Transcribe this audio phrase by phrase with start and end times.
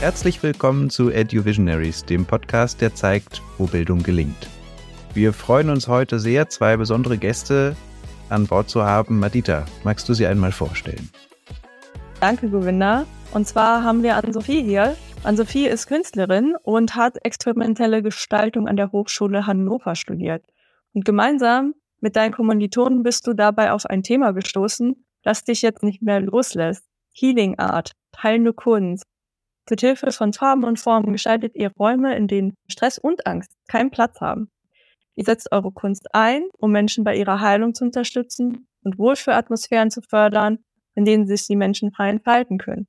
[0.00, 4.48] Herzlich willkommen zu EduVisionaries, dem Podcast, der zeigt, wo Bildung gelingt.
[5.12, 7.76] Wir freuen uns heute sehr, zwei besondere Gäste
[8.30, 9.18] an Bord zu haben.
[9.18, 11.10] Madita, magst du sie einmal vorstellen?
[12.18, 13.04] Danke, Govinda.
[13.34, 14.96] Und zwar haben wir Ann-Sophie hier.
[15.22, 20.46] Ann-Sophie ist Künstlerin und hat experimentelle Gestaltung an der Hochschule Hannover studiert.
[20.94, 25.82] Und gemeinsam mit deinen Kommilitonen bist du dabei auf ein Thema gestoßen, das dich jetzt
[25.82, 26.86] nicht mehr loslässt.
[27.12, 27.92] Healing Art,
[28.22, 29.04] heilende Kunst.
[29.70, 33.90] Mit Hilfe von Farben und Formen gestaltet ihr Räume, in denen Stress und Angst keinen
[33.90, 34.50] Platz haben.
[35.14, 40.02] Ihr setzt eure Kunst ein, um Menschen bei ihrer Heilung zu unterstützen und Wohlfühlatmosphären zu
[40.02, 40.58] fördern,
[40.94, 42.88] in denen sich die Menschen frei entfalten können.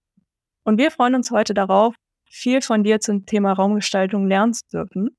[0.64, 1.96] Und wir freuen uns heute darauf,
[2.30, 5.16] viel von dir zum Thema Raumgestaltung lernen zu dürfen.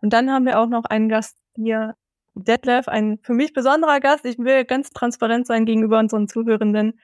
[0.00, 1.94] Und dann haben wir auch noch einen Gast hier,
[2.34, 4.24] Detlef, ein für mich besonderer Gast.
[4.24, 6.98] Ich will ganz transparent sein gegenüber unseren Zuhörenden.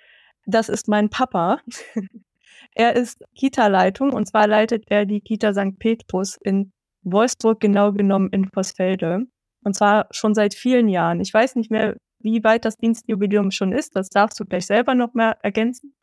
[0.46, 1.60] Das ist mein Papa.
[2.74, 5.78] er ist Kita-Leitung und zwar leitet er die Kita St.
[5.78, 9.26] Petrus in Wolfsburg, genau genommen in Vossfelde.
[9.64, 11.20] Und zwar schon seit vielen Jahren.
[11.20, 13.96] Ich weiß nicht mehr, wie weit das Dienstjubiläum schon ist.
[13.96, 15.94] Das darfst du gleich selber noch mehr ergänzen.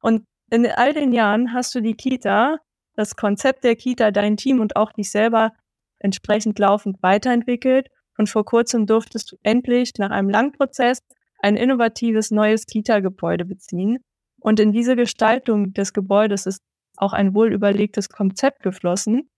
[0.00, 2.58] Und in all den Jahren hast du die Kita,
[2.94, 5.52] das Konzept der Kita, dein Team und auch dich selber
[5.98, 7.88] entsprechend laufend weiterentwickelt.
[8.18, 10.98] Und vor kurzem durftest du endlich nach einem langen Prozess
[11.40, 13.98] ein innovatives neues Kita-Gebäude beziehen.
[14.44, 16.62] Und in diese Gestaltung des Gebäudes ist
[16.98, 19.30] auch ein wohlüberlegtes Konzept geflossen.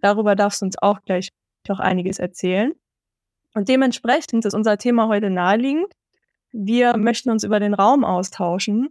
[0.00, 1.28] Darüber darfst du uns auch gleich
[1.68, 2.72] noch einiges erzählen.
[3.52, 5.92] Und dementsprechend ist unser Thema heute naheliegend.
[6.50, 8.88] Wir möchten uns über den Raum austauschen.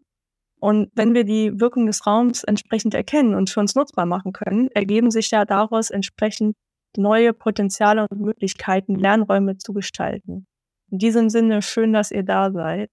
[0.60, 4.70] Und wenn wir die Wirkung des Raums entsprechend erkennen und für uns nutzbar machen können,
[4.76, 6.56] ergeben sich ja daraus entsprechend
[6.96, 10.46] neue Potenziale und Möglichkeiten, Lernräume zu gestalten.
[10.92, 12.92] In diesem Sinne, schön, dass ihr da seid.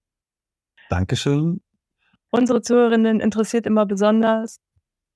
[0.89, 1.61] Dankeschön.
[2.31, 4.59] Unsere Zuhörerinnen interessiert immer besonders,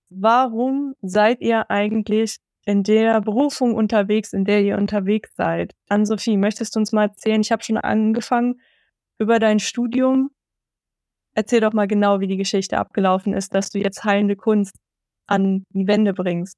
[0.10, 5.74] warum seid ihr eigentlich in der Berufung unterwegs, in der ihr unterwegs seid?
[5.88, 7.40] Ann-Sophie, möchtest du uns mal erzählen?
[7.40, 8.60] Ich habe schon angefangen
[9.18, 10.32] über dein Studium.
[11.36, 14.76] Erzähl doch mal genau, wie die Geschichte abgelaufen ist, dass du jetzt heilende Kunst
[15.26, 16.58] an die Wände bringst.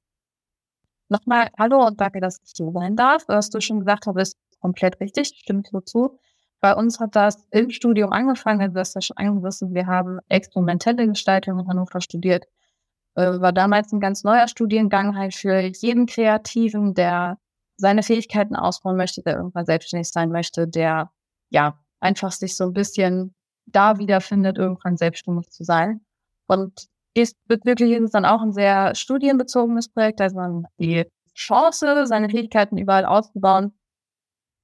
[1.08, 3.24] Nochmal Hallo und danke, dass ich hier sein darf.
[3.28, 6.18] Was du schon gesagt hast, ist komplett richtig, stimmt so zu.
[6.60, 9.74] Bei uns hat das im Studium angefangen, also das ist schon angewiesen.
[9.74, 12.46] Wir haben experimentelle Gestaltung in Hannover studiert.
[13.14, 17.38] Äh, war damals ein ganz neuer Studiengang halt für jeden Kreativen, der
[17.76, 21.12] seine Fähigkeiten ausbauen möchte, der irgendwann selbstständig sein möchte, der
[21.50, 23.34] ja einfach sich so ein bisschen
[23.66, 26.00] da wiederfindet, irgendwann selbstständig zu sein.
[26.48, 31.04] Und Diesbezüglich ist es dann auch ein sehr studienbezogenes Projekt, also man die
[31.34, 33.72] Chance, seine Fähigkeiten überall auszubauen.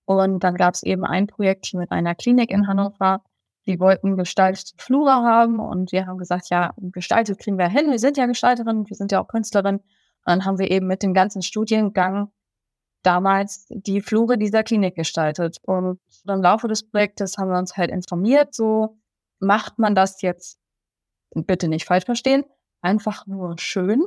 [0.07, 3.23] Und dann gab es eben ein Projekt mit einer Klinik in Hannover.
[3.67, 7.91] Die wollten gestaltete Flura haben und wir haben gesagt, ja, gestaltet kriegen wir hin.
[7.91, 9.77] Wir sind ja Gestalterin, wir sind ja auch Künstlerin.
[9.77, 9.83] Und
[10.27, 12.31] dann haben wir eben mit dem ganzen Studiengang
[13.03, 15.59] damals die Flure dieser Klinik gestaltet.
[15.63, 18.99] Und im Laufe des Projektes haben wir uns halt informiert, so
[19.41, 20.59] macht man das jetzt
[21.35, 22.45] bitte nicht falsch verstehen,
[22.81, 24.05] einfach nur schön?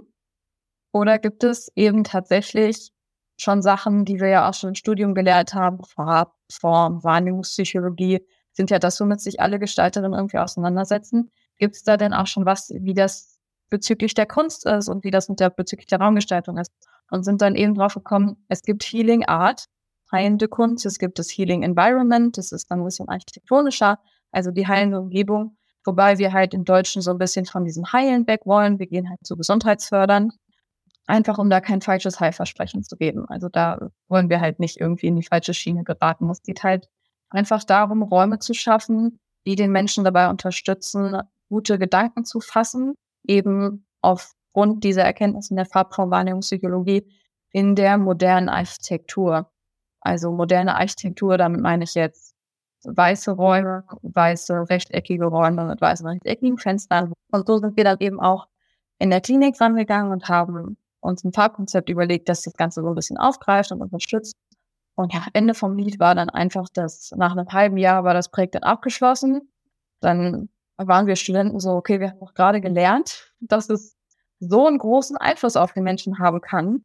[0.92, 2.92] Oder gibt es eben tatsächlich
[3.38, 8.72] schon Sachen, die wir ja auch schon im Studium gelehrt haben, Farb, Form, Wahrnehmungspsychologie, sind
[8.72, 11.32] ja das, womit sich alle Gestalterinnen irgendwie auseinandersetzen.
[11.58, 13.40] Gibt es da denn auch schon was, wie das
[13.70, 16.72] bezüglich der Kunst ist und wie das mit der bezüglich der Raumgestaltung ist?
[17.10, 19.66] Und sind dann eben drauf gekommen, es gibt Healing Art,
[20.12, 24.00] heilende Kunst, es gibt das Healing Environment, das ist dann ein bisschen architektonischer,
[24.32, 25.58] also die heilende Umgebung.
[25.86, 28.78] Wobei wir halt im Deutschen so ein bisschen von diesem Heilen weg wollen.
[28.78, 30.34] Wir gehen halt zu Gesundheitsfördern.
[31.08, 33.26] Einfach um da kein falsches Heilversprechen zu geben.
[33.30, 36.30] Also da wollen wir halt nicht irgendwie in die falsche Schiene geraten.
[36.30, 36.90] Es geht halt
[37.30, 41.18] einfach darum, Räume zu schaffen, die den Menschen dabei unterstützen,
[41.50, 42.94] gute Gedanken zu fassen,
[43.26, 47.08] eben aufgrund dieser Erkenntnisse in der Farbraumwahrnehmungspsychologie
[47.52, 49.50] in der modernen Architektur.
[50.02, 52.36] Also moderne Architektur, damit meine ich jetzt
[52.84, 57.14] weiße Räume, weiße rechteckige Räume mit weißen rechteckigen Fenstern.
[57.32, 58.48] Und so sind wir dann eben auch
[59.00, 60.78] in der Klinik rangegangen und haben
[61.08, 64.36] uns ein Farbkonzept überlegt, das das Ganze so ein bisschen aufgreift und unterstützt.
[64.96, 68.30] Und ja, Ende vom Lied war dann einfach, dass nach einem halben Jahr war das
[68.30, 69.52] Projekt dann abgeschlossen.
[70.00, 73.96] Dann waren wir Studenten so, okay, wir haben auch gerade gelernt, dass es
[74.40, 76.84] so einen großen Einfluss auf die Menschen haben kann.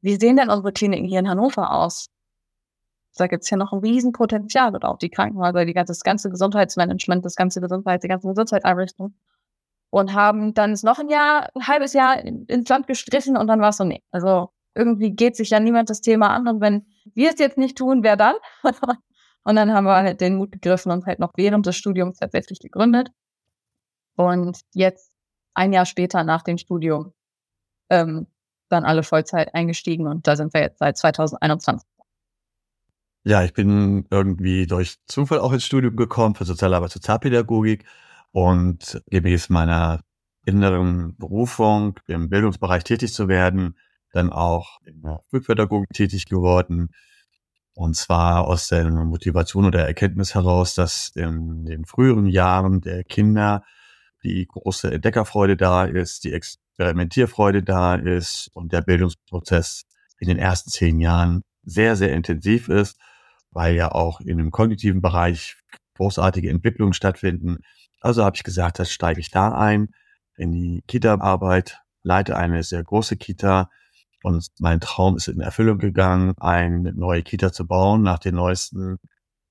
[0.00, 2.12] Wie sehen denn unsere Kliniken hier in Hannover aus?
[3.16, 6.30] da gibt es ja noch ein Riesenpotenzial oder auch die Krankenhäuser, die ganze, das ganze
[6.30, 9.14] Gesundheitsmanagement, das ganze Gesundheit, die ganze Gesundheitseinrichtung.
[9.92, 13.68] Und haben dann noch ein Jahr, ein halbes Jahr ins Land gestrichen und dann war
[13.68, 14.02] es so, nee.
[14.10, 17.76] Also irgendwie geht sich ja niemand das Thema an und wenn wir es jetzt nicht
[17.76, 18.36] tun, wer dann?
[19.44, 22.58] und dann haben wir halt den Mut gegriffen und halt noch während des Studiums tatsächlich
[22.60, 23.10] gegründet.
[24.16, 25.12] Und jetzt,
[25.52, 27.12] ein Jahr später nach dem Studium,
[27.90, 28.26] ähm,
[28.70, 31.86] dann alle Vollzeit eingestiegen und da sind wir jetzt seit 2021.
[33.24, 37.84] Ja, ich bin irgendwie durch Zufall auch ins Studium gekommen für Sozialarbeit, Sozialpädagogik
[38.32, 40.02] und gemäß meiner
[40.44, 43.78] inneren Berufung im Bildungsbereich tätig zu werden,
[44.12, 46.90] dann auch in der Frühpädagogik tätig geworden.
[47.74, 53.64] Und zwar aus der Motivation oder Erkenntnis heraus, dass in den früheren Jahren der Kinder
[54.22, 59.84] die große Entdeckerfreude da ist, die Experimentierfreude da ist und der Bildungsprozess
[60.18, 62.98] in den ersten zehn Jahren sehr, sehr intensiv ist,
[63.50, 65.56] weil ja auch in dem kognitiven Bereich
[65.96, 67.58] großartige Entwicklungen stattfinden.
[68.02, 69.88] Also habe ich gesagt, das steige ich da ein
[70.36, 73.70] in die Kita-Arbeit, leite eine sehr große Kita
[74.24, 78.98] und mein Traum ist in Erfüllung gegangen, eine neue Kita zu bauen nach den neuesten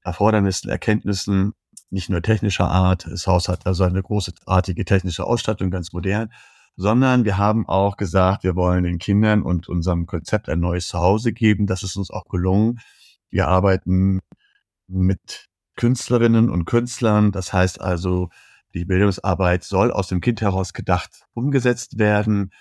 [0.03, 1.53] Erfordernissen, Erkenntnissen,
[1.89, 3.07] nicht nur technischer Art.
[3.09, 6.29] Das Haus hat also eine großartige technische Ausstattung, ganz modern,
[6.75, 11.31] sondern wir haben auch gesagt, wir wollen den Kindern und unserem Konzept ein neues Zuhause
[11.33, 11.67] geben.
[11.67, 12.79] Das ist uns auch gelungen.
[13.29, 14.19] Wir arbeiten
[14.87, 15.50] mit
[15.81, 17.31] Künstlerinnen und Künstlern.
[17.31, 18.29] Das heißt also,
[18.75, 22.51] die Bildungsarbeit soll aus dem Kind heraus gedacht umgesetzt werden.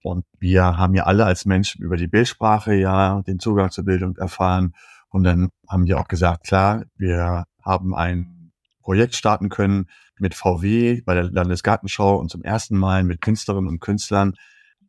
[0.00, 4.16] Und wir haben ja alle als Menschen über die Bildsprache ja den Zugang zur Bildung
[4.16, 4.76] erfahren.
[5.08, 9.88] Und dann haben wir auch gesagt, klar, wir haben ein Projekt starten können
[10.20, 14.36] mit VW bei der Landesgartenschau und zum ersten Mal mit Künstlerinnen und Künstlern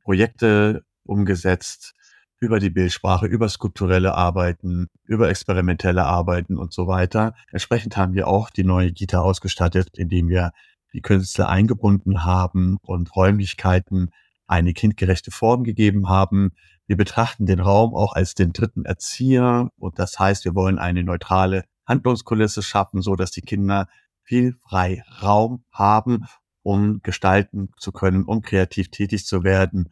[0.04, 1.96] Projekte umgesetzt
[2.40, 7.34] über die Bildsprache, über skulpturelle Arbeiten, über experimentelle Arbeiten und so weiter.
[7.52, 10.52] Entsprechend haben wir auch die neue Gita ausgestattet, indem wir
[10.94, 14.12] die Künstler eingebunden haben und Räumlichkeiten
[14.48, 16.52] eine kindgerechte Form gegeben haben.
[16.88, 21.04] Wir betrachten den Raum auch als den dritten Erzieher und das heißt, wir wollen eine
[21.04, 23.88] neutrale Handlungskulisse schaffen, so dass die Kinder
[24.24, 26.26] viel frei Raum haben,
[26.64, 29.90] um gestalten zu können, um kreativ tätig zu werden.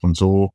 [0.00, 0.50] Und so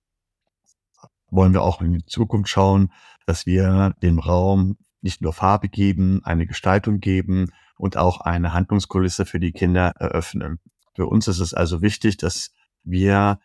[1.34, 2.92] wollen wir auch in die Zukunft schauen,
[3.26, 9.26] dass wir dem Raum nicht nur Farbe geben, eine Gestaltung geben und auch eine Handlungskulisse
[9.26, 10.60] für die Kinder eröffnen.
[10.96, 12.52] Für uns ist es also wichtig, dass
[12.84, 13.40] wir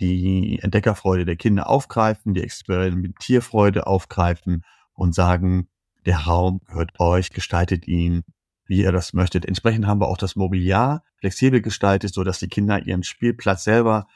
[0.00, 5.68] die Entdeckerfreude der Kinder aufgreifen, die Experimentierfreude aufgreifen und sagen,
[6.04, 8.22] der Raum gehört euch, gestaltet ihn,
[8.66, 9.46] wie ihr das möchtet.
[9.46, 14.06] Entsprechend haben wir auch das Mobiliar flexibel gestaltet, so dass die Kinder ihren Spielplatz selber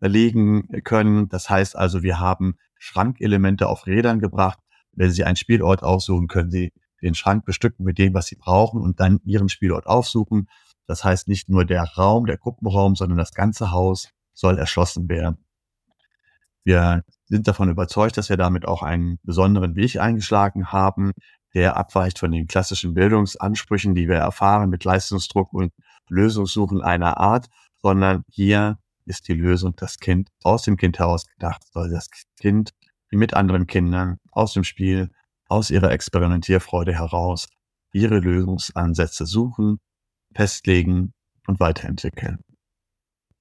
[0.00, 1.28] zurechtlegen können.
[1.28, 4.58] Das heißt also, wir haben Schrankelemente auf Rädern gebracht.
[4.92, 6.72] Wenn Sie einen Spielort aussuchen, können Sie
[7.02, 10.48] den Schrank bestücken mit dem, was Sie brauchen und dann Ihren Spielort aufsuchen.
[10.86, 15.38] Das heißt, nicht nur der Raum, der Gruppenraum, sondern das ganze Haus soll erschlossen werden.
[16.64, 21.12] Wir sind davon überzeugt, dass wir damit auch einen besonderen Weg eingeschlagen haben,
[21.54, 25.72] der abweicht von den klassischen Bildungsansprüchen, die wir erfahren mit Leistungsdruck und
[26.08, 27.46] Lösungssuchen einer Art,
[27.82, 32.08] sondern hier ist die Lösung das Kind aus dem Kind heraus gedacht, soll das
[32.38, 32.70] Kind
[33.10, 35.10] mit anderen Kindern aus dem Spiel,
[35.48, 37.48] aus ihrer Experimentierfreude heraus
[37.92, 39.78] ihre Lösungsansätze suchen,
[40.34, 41.14] festlegen
[41.46, 42.40] und weiterentwickeln.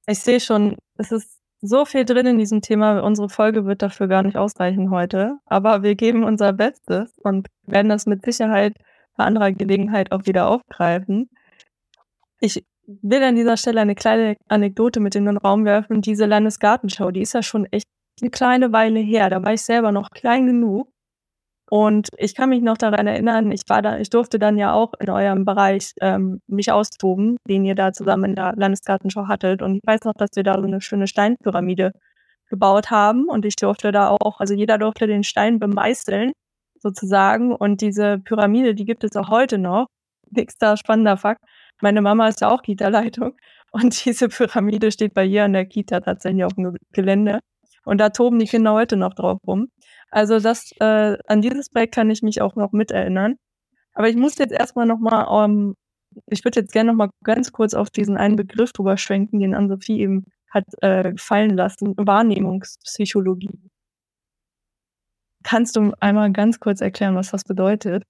[0.07, 3.00] Ich sehe schon, es ist so viel drin in diesem Thema.
[3.01, 5.39] Unsere Folge wird dafür gar nicht ausreichen heute.
[5.45, 8.77] Aber wir geben unser Bestes und werden das mit Sicherheit
[9.17, 11.29] bei anderer Gelegenheit auch wieder aufgreifen.
[12.39, 16.01] Ich will an dieser Stelle eine kleine Anekdote mit in den Raum werfen.
[16.01, 17.88] Diese Landesgartenschau, die ist ja schon echt
[18.21, 19.29] eine kleine Weile her.
[19.29, 20.89] Da war ich selber noch klein genug.
[21.69, 24.93] Und ich kann mich noch daran erinnern, ich war da, ich durfte dann ja auch
[25.00, 29.63] in eurem Bereich ähm, mich austoben, den ihr da zusammen in der Landesgartenschau hattet.
[29.63, 31.91] Und ich weiß noch, dass wir da so eine schöne Steinpyramide
[32.50, 33.27] gebaut haben.
[33.27, 36.33] Und ich durfte da auch, also jeder durfte den Stein bemeißeln,
[36.79, 37.53] sozusagen.
[37.55, 39.88] Und diese Pyramide, die gibt es auch heute noch.
[40.29, 41.41] Nächster spannender Fakt.
[41.82, 43.36] Meine Mama ist ja auch Kita-Leitung.
[43.72, 47.39] Und diese Pyramide steht bei ihr an der Kita tatsächlich auf dem Gelände.
[47.84, 49.67] Und da toben die Kinder heute noch drauf rum.
[50.10, 53.36] Also das, äh, an dieses Projekt kann ich mich auch noch miterinnern.
[53.94, 55.75] Aber ich muss jetzt erstmal nochmal, ähm,
[56.27, 60.00] ich würde jetzt gerne nochmal ganz kurz auf diesen einen Begriff drüber schwenken, den Ann-Sophie
[60.00, 63.60] eben hat äh, fallen lassen, Wahrnehmungspsychologie.
[65.44, 68.03] Kannst du einmal ganz kurz erklären, was das bedeutet?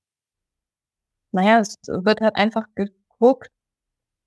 [1.31, 3.49] Naja, es wird halt einfach geguckt,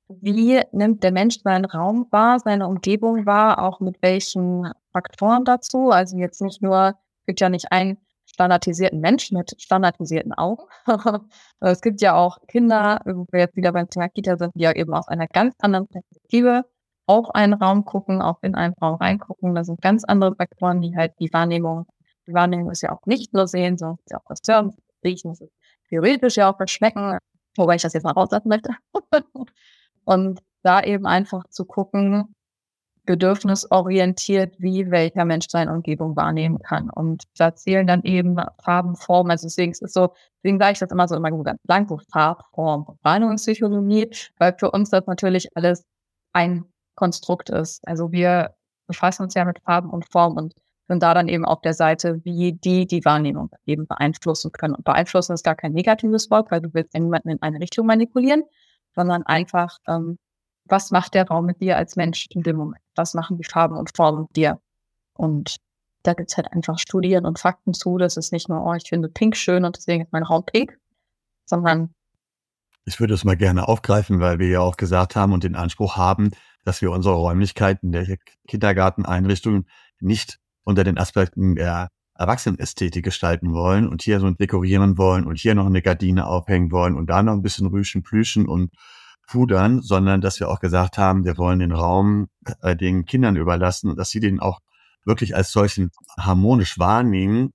[0.08, 5.90] wie nimmt der Mensch seinen Raum wahr, seine Umgebung wahr, auch mit welchen Faktoren dazu.
[5.90, 10.64] Also jetzt nicht nur, es gibt ja nicht einen standardisierten Mensch mit standardisierten Augen.
[11.60, 14.72] es gibt ja auch Kinder, wo wir jetzt wieder beim Thema Kita sind, die ja
[14.72, 16.64] eben aus einer ganz anderen Perspektive
[17.06, 19.54] auf einen Raum gucken, auch in einen Raum reingucken.
[19.54, 21.86] Das sind ganz andere Faktoren, die halt die Wahrnehmung,
[22.26, 24.78] die Wahrnehmung ist ja auch nicht nur sehen, sondern ist ja auch das Hören, das
[25.04, 25.48] Riechen, das
[25.88, 27.18] theoretisch ja auch das Schmecken,
[27.56, 28.70] wobei ich das jetzt mal rauslassen möchte.
[30.08, 32.34] Und da eben einfach zu gucken,
[33.04, 36.88] bedürfnisorientiert, wie welcher Mensch seine Umgebung wahrnehmen kann.
[36.88, 39.30] Und da zählen dann eben Farben, Formen.
[39.30, 42.98] Also deswegen ist es so, deswegen sage ich das immer so immer ganz blanko Farbform,
[43.02, 45.84] Wahrnehmungspsychologie, weil für uns das natürlich alles
[46.32, 47.86] ein Konstrukt ist.
[47.86, 48.54] Also wir
[48.86, 50.54] befassen uns ja mit Farben und Formen und
[50.88, 54.74] sind da dann eben auf der Seite, wie die die Wahrnehmung eben beeinflussen können.
[54.74, 58.44] Und beeinflussen ist gar kein negatives Wort, weil du willst niemanden in eine Richtung manipulieren,
[58.94, 60.18] sondern einfach, ähm,
[60.64, 62.82] was macht der Raum mit dir als Mensch in dem Moment?
[62.94, 64.60] Was machen die Farben und Formen mit dir?
[65.14, 65.56] Und
[66.02, 67.98] da gibt's halt einfach Studien und Fakten zu.
[67.98, 70.78] Das ist nicht nur, oh, ich finde Pink schön und deswegen ist mein Raum pink,
[71.46, 71.94] sondern
[72.84, 75.96] ich würde es mal gerne aufgreifen, weil wir ja auch gesagt haben und den Anspruch
[75.96, 76.30] haben,
[76.64, 78.16] dass wir unsere Räumlichkeiten der
[78.46, 79.68] Kindergarteneinrichtungen
[80.00, 85.54] nicht unter den Aspekten der Erwachsenenästhetik gestalten wollen und hier so dekorieren wollen und hier
[85.54, 88.72] noch eine Gardine aufhängen wollen und da noch ein bisschen Rüschen, Plüschen und
[89.28, 92.28] Pudern, sondern dass wir auch gesagt haben, wir wollen den Raum
[92.62, 94.60] äh, den Kindern überlassen und dass sie den auch
[95.04, 97.52] wirklich als solchen harmonisch wahrnehmen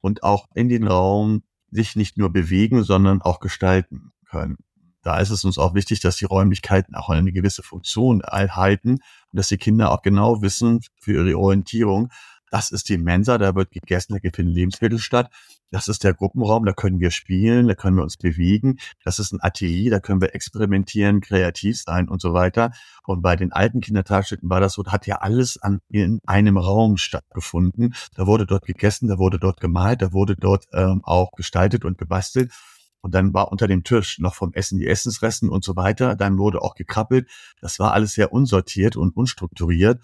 [0.00, 4.56] und auch in den Raum sich nicht nur bewegen, sondern auch gestalten können.
[5.02, 9.36] Da ist es uns auch wichtig, dass die Räumlichkeiten auch eine gewisse Funktion erhalten und
[9.36, 12.10] dass die Kinder auch genau wissen für ihre Orientierung,
[12.50, 15.30] das ist die Mensa, da wird gegessen, da findet Lebensmittel statt.
[15.70, 18.78] Das ist der Gruppenraum, da können wir spielen, da können wir uns bewegen.
[19.04, 22.72] Das ist ein Atelier, da können wir experimentieren, kreativ sein und so weiter.
[23.06, 26.96] Und bei den alten Kindertagesstätten war das so, hat ja alles an, in einem Raum
[26.96, 27.94] stattgefunden.
[28.16, 31.98] Da wurde dort gegessen, da wurde dort gemalt, da wurde dort ähm, auch gestaltet und
[31.98, 32.52] gebastelt.
[33.00, 36.16] Und dann war unter dem Tisch noch vom Essen die Essensresten und so weiter.
[36.16, 37.28] Dann wurde auch gekrabbelt.
[37.60, 40.00] Das war alles sehr unsortiert und unstrukturiert.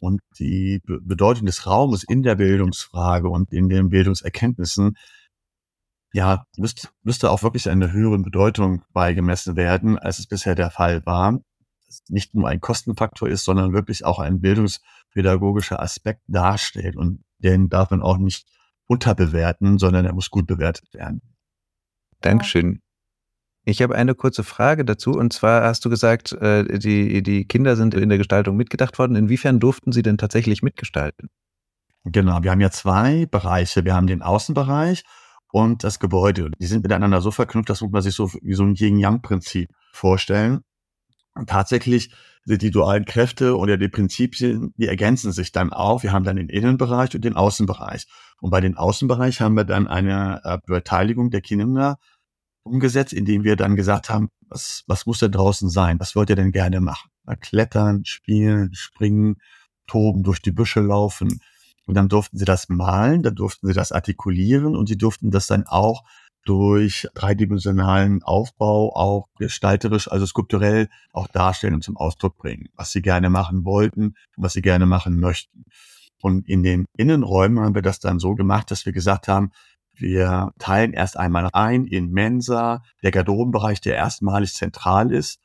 [0.00, 4.96] Und die Bedeutung des Raumes in der Bildungsfrage und in den Bildungserkenntnissen,
[6.12, 11.04] ja, müsste, müsste auch wirklich eine höhere Bedeutung beigemessen werden, als es bisher der Fall
[11.06, 11.38] war.
[11.86, 16.96] Das nicht nur ein Kostenfaktor ist, sondern wirklich auch ein bildungspädagogischer Aspekt darstellt.
[16.96, 18.46] Und den darf man auch nicht
[18.86, 21.20] unterbewerten, sondern er muss gut bewertet werden.
[22.20, 22.82] Dankeschön.
[23.64, 25.12] Ich habe eine kurze Frage dazu.
[25.12, 29.16] Und zwar hast du gesagt, äh, die, die Kinder sind in der Gestaltung mitgedacht worden.
[29.16, 31.28] Inwiefern durften sie denn tatsächlich mitgestalten?
[32.04, 33.84] Genau, wir haben ja zwei Bereiche.
[33.84, 35.04] Wir haben den Außenbereich
[35.52, 36.50] und das Gebäude.
[36.58, 40.60] Die sind miteinander so verknüpft, das muss man sich so wie so ein Yin-Yang-Prinzip vorstellen.
[41.34, 42.12] Und tatsächlich
[42.44, 46.02] sind die dualen Kräfte oder die Prinzipien, die ergänzen sich dann auch.
[46.02, 48.06] Wir haben dann den Innenbereich und den Außenbereich.
[48.40, 51.98] Und bei den Außenbereich haben wir dann eine äh, Beteiligung der Kinder
[52.62, 56.00] umgesetzt, indem wir dann gesagt haben, was, was muss denn draußen sein?
[56.00, 57.10] Was wollt ihr denn gerne machen?
[57.40, 59.36] Klettern, spielen, springen,
[59.86, 61.40] toben, durch die Büsche laufen.
[61.86, 65.46] Und dann durften sie das malen, dann durften sie das artikulieren und sie durften das
[65.46, 66.04] dann auch
[66.44, 73.02] durch dreidimensionalen Aufbau auch gestalterisch, also skulpturell auch darstellen und zum Ausdruck bringen, was sie
[73.02, 75.64] gerne machen wollten was sie gerne machen möchten.
[76.22, 79.52] Und in den Innenräumen haben wir das dann so gemacht, dass wir gesagt haben,
[80.00, 85.40] wir teilen erst einmal ein in Mensa, der Garderobenbereich, der erstmalig zentral ist.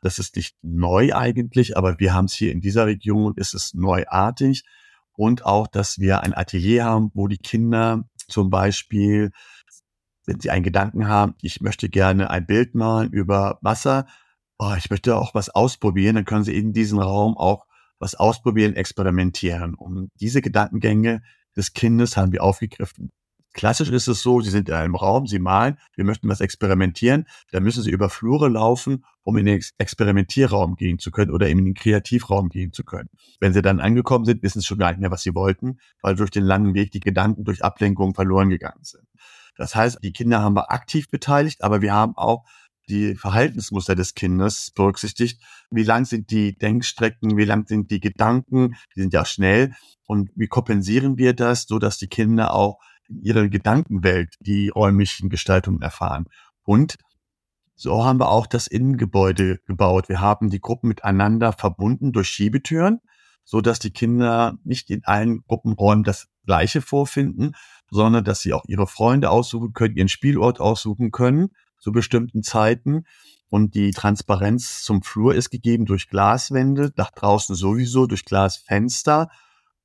[0.00, 3.74] Das ist nicht neu eigentlich, aber wir haben es hier in dieser Region, ist es
[3.74, 4.64] neuartig.
[5.12, 9.30] Und auch, dass wir ein Atelier haben, wo die Kinder zum Beispiel
[10.26, 14.06] wenn Sie einen Gedanken haben, ich möchte gerne ein Bild malen über Wasser,
[14.58, 17.66] oh, ich möchte auch was ausprobieren, dann können Sie in diesem Raum auch
[17.98, 19.74] was ausprobieren, experimentieren.
[19.74, 21.22] Und diese Gedankengänge
[21.56, 23.10] des Kindes haben wir aufgegriffen.
[23.54, 27.26] Klassisch ist es so, Sie sind in einem Raum, Sie malen, wir möchten was experimentieren,
[27.52, 31.64] dann müssen Sie über Flure laufen, um in den Experimentierraum gehen zu können oder in
[31.64, 33.08] den Kreativraum gehen zu können.
[33.38, 36.16] Wenn Sie dann angekommen sind, wissen Sie schon gar nicht mehr, was Sie wollten, weil
[36.16, 39.06] durch den langen Weg die Gedanken durch Ablenkung verloren gegangen sind.
[39.56, 42.44] Das heißt, die Kinder haben wir aktiv beteiligt, aber wir haben auch
[42.88, 45.40] die Verhaltensmuster des Kindes berücksichtigt.
[45.70, 47.36] Wie lang sind die Denkstrecken?
[47.36, 48.74] Wie lang sind die Gedanken?
[48.94, 49.74] Die sind ja schnell.
[50.06, 55.28] Und wie kompensieren wir das, so dass die Kinder auch in ihrer Gedankenwelt die räumlichen
[55.28, 56.26] Gestaltungen erfahren?
[56.62, 56.96] Und
[57.76, 60.08] so haben wir auch das Innengebäude gebaut.
[60.08, 63.00] Wir haben die Gruppen miteinander verbunden durch Schiebetüren,
[63.42, 67.52] so dass die Kinder nicht in allen Gruppenräumen das Gleiche vorfinden,
[67.90, 73.04] sondern dass sie auch ihre Freunde aussuchen können, ihren Spielort aussuchen können zu bestimmten Zeiten.
[73.48, 79.30] Und die Transparenz zum Flur ist gegeben durch Glaswände, nach draußen sowieso durch Glasfenster.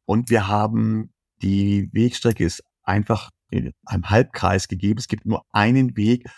[0.05, 4.99] Und wir haben die Wegstrecke ist einfach in einem Halbkreis gegeben.
[4.99, 6.29] Es gibt nur einen Weg,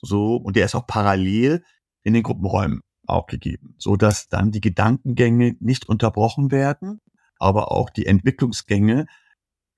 [0.00, 1.64] so, und der ist auch parallel
[2.02, 7.00] in den Gruppenräumen auch gegeben, so dass dann die Gedankengänge nicht unterbrochen werden,
[7.38, 9.06] aber auch die Entwicklungsgänge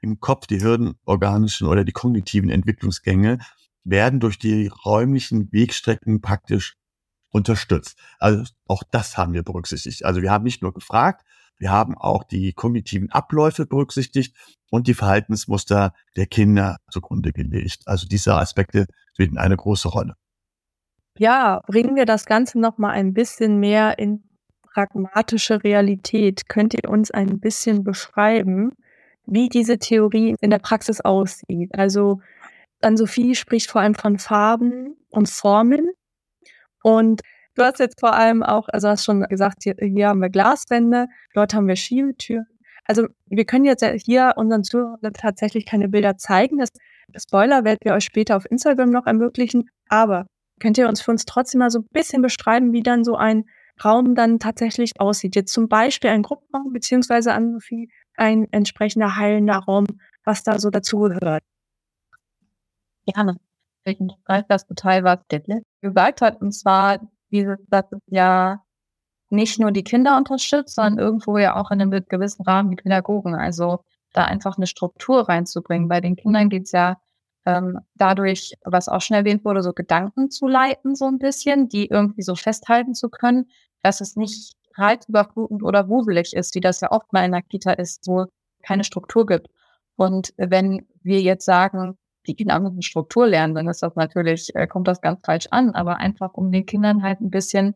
[0.02, 3.38] im Kopf, die hirnorganischen oder die kognitiven Entwicklungsgänge
[3.84, 6.76] werden durch die räumlichen Wegstrecken praktisch
[7.30, 7.98] unterstützt.
[8.18, 10.04] Also auch das haben wir berücksichtigt.
[10.04, 11.24] Also wir haben nicht nur gefragt,
[11.60, 14.34] Wir haben auch die kognitiven Abläufe berücksichtigt
[14.70, 17.82] und die Verhaltensmuster der Kinder zugrunde gelegt.
[17.84, 20.14] Also diese Aspekte spielen eine große Rolle.
[21.18, 24.24] Ja, bringen wir das Ganze noch mal ein bisschen mehr in
[24.72, 26.48] pragmatische Realität.
[26.48, 28.72] Könnt ihr uns ein bisschen beschreiben,
[29.26, 31.74] wie diese Theorie in der Praxis aussieht?
[31.74, 32.22] Also
[32.80, 35.90] Ann-Sophie spricht vor allem von Farben und Formen.
[36.82, 37.20] Und
[37.60, 41.08] du hast jetzt vor allem auch, also hast schon gesagt, hier, hier haben wir Glaswände,
[41.34, 42.46] dort haben wir Schiebetüren.
[42.86, 46.58] Also wir können jetzt hier unseren Zuhörern tatsächlich keine Bilder zeigen.
[46.58, 46.70] Das,
[47.16, 49.68] Spoiler werden wir euch später auf Instagram noch ermöglichen.
[49.88, 50.26] Aber
[50.60, 53.44] könnt ihr uns für uns trotzdem mal so ein bisschen beschreiben, wie dann so ein
[53.84, 55.36] Raum dann tatsächlich aussieht?
[55.36, 59.86] Jetzt zum Beispiel ein Gruppenraum, beziehungsweise an Sophie ein entsprechender heilender Raum,
[60.24, 61.42] was da so dazugehört.
[63.06, 63.36] Gerne.
[63.84, 66.40] Ich unterstreiche das total, was Detlef gesagt hat.
[66.40, 67.00] Und zwar
[67.30, 68.62] dieses, dass es ja
[69.30, 73.34] nicht nur die Kinder unterstützt, sondern irgendwo ja auch in einem gewissen Rahmen die Pädagogen.
[73.34, 73.80] Also
[74.12, 75.88] da einfach eine Struktur reinzubringen.
[75.88, 77.00] Bei den Kindern geht es ja
[77.46, 81.86] ähm, dadurch, was auch schon erwähnt wurde, so Gedanken zu leiten, so ein bisschen, die
[81.86, 83.50] irgendwie so festhalten zu können,
[83.82, 87.72] dass es nicht reizüberflutend oder wuselig ist, wie das ja oft mal in der Kita
[87.72, 88.26] ist, wo
[88.62, 89.48] keine Struktur gibt.
[89.96, 94.66] Und wenn wir jetzt sagen, die Kinder müssen Struktur lernen, dann ist das natürlich, äh,
[94.66, 97.74] kommt das ganz falsch an, aber einfach um den Kindern halt ein bisschen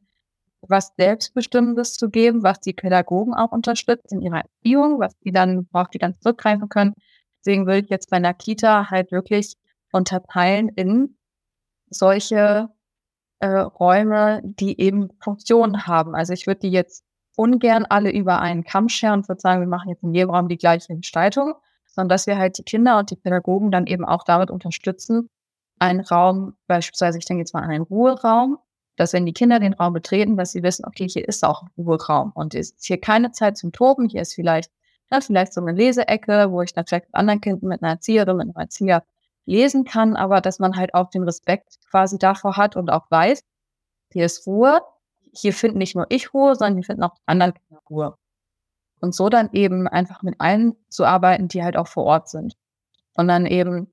[0.69, 5.67] was Selbstbestimmendes zu geben, was die Pädagogen auch unterstützt in ihrer Erziehung, was die dann,
[5.73, 6.95] worauf die dann zurückgreifen können.
[7.41, 9.55] Deswegen würde ich jetzt bei einer Kita halt wirklich
[9.93, 11.17] unterteilen in
[11.91, 12.71] solche
[13.41, 16.15] äh, Räume, die eben Funktionen haben.
[16.15, 17.05] Also ich würde die jetzt
[17.37, 20.49] ungern alle über einen Kamm scheren und würde sagen, wir machen jetzt in jedem Raum
[20.49, 21.55] die gleiche Gestaltung,
[21.95, 25.31] sondern dass wir halt die Kinder und die Pädagogen dann eben auch damit unterstützen,
[25.79, 28.59] einen Raum, beispielsweise, ich denke jetzt mal an einen Ruheraum,
[28.97, 31.71] dass wenn die Kinder den Raum betreten, dass sie wissen, okay, hier ist auch ein
[31.77, 34.71] Ruheraum und es ist hier keine Zeit zum Toben, hier ist vielleicht,
[35.11, 38.37] ja, vielleicht so eine Leseecke, wo ich dann vielleicht mit anderen Kindern, mit einer Erzieherin,
[38.37, 39.05] mit einem Erzieher
[39.47, 43.45] lesen kann, aber dass man halt auch den Respekt quasi davor hat und auch weiß,
[44.13, 44.81] hier ist Ruhe,
[45.33, 48.17] hier finden nicht nur ich Ruhe, sondern hier finden auch anderen Kinder Ruhe.
[49.05, 52.55] Und so dann eben einfach mit allen zu arbeiten, die halt auch vor Ort sind.
[53.15, 53.93] Und dann eben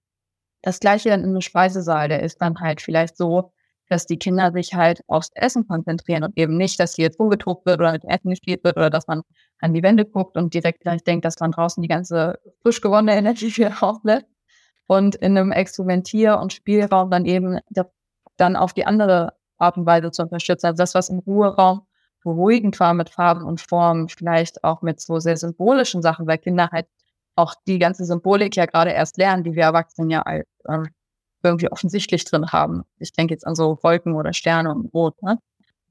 [0.61, 3.51] das gleiche dann in einem Speisesaal, der ist dann halt vielleicht so,
[3.89, 7.65] dass die Kinder sich halt aufs Essen konzentrieren und eben nicht, dass hier jetzt rumgetobt
[7.65, 9.23] wird oder mit Essen gespielt wird oder dass man
[9.59, 13.17] an die Wände guckt und direkt gleich denkt, dass man draußen die ganze frisch gewonnene
[13.17, 14.27] Energie wieder rauslässt.
[14.87, 17.59] Und in einem Experimentier- und Spielraum dann eben
[18.37, 20.67] dann auf die andere Art und Weise zu unterstützen.
[20.67, 21.81] Also das, was im Ruheraum
[22.23, 26.69] beruhigend war mit Farben und Formen, vielleicht auch mit so sehr symbolischen Sachen, weil Kinder
[26.71, 26.87] halt
[27.35, 30.23] auch die ganze Symbolik ja gerade erst lernen, die wir Erwachsenen ja
[30.67, 30.89] ähm,
[31.43, 32.83] irgendwie offensichtlich drin haben.
[32.97, 35.39] Ich denke jetzt an so Wolken oder Sterne und Rot, ne?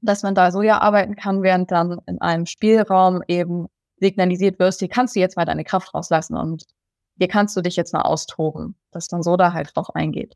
[0.01, 3.67] Dass man da so ja arbeiten kann, während dann in einem Spielraum eben
[3.97, 6.63] signalisiert wirst, hier kannst du jetzt mal deine Kraft rauslassen und
[7.17, 10.35] hier kannst du dich jetzt mal austoben, dass dann so da halt drauf eingeht.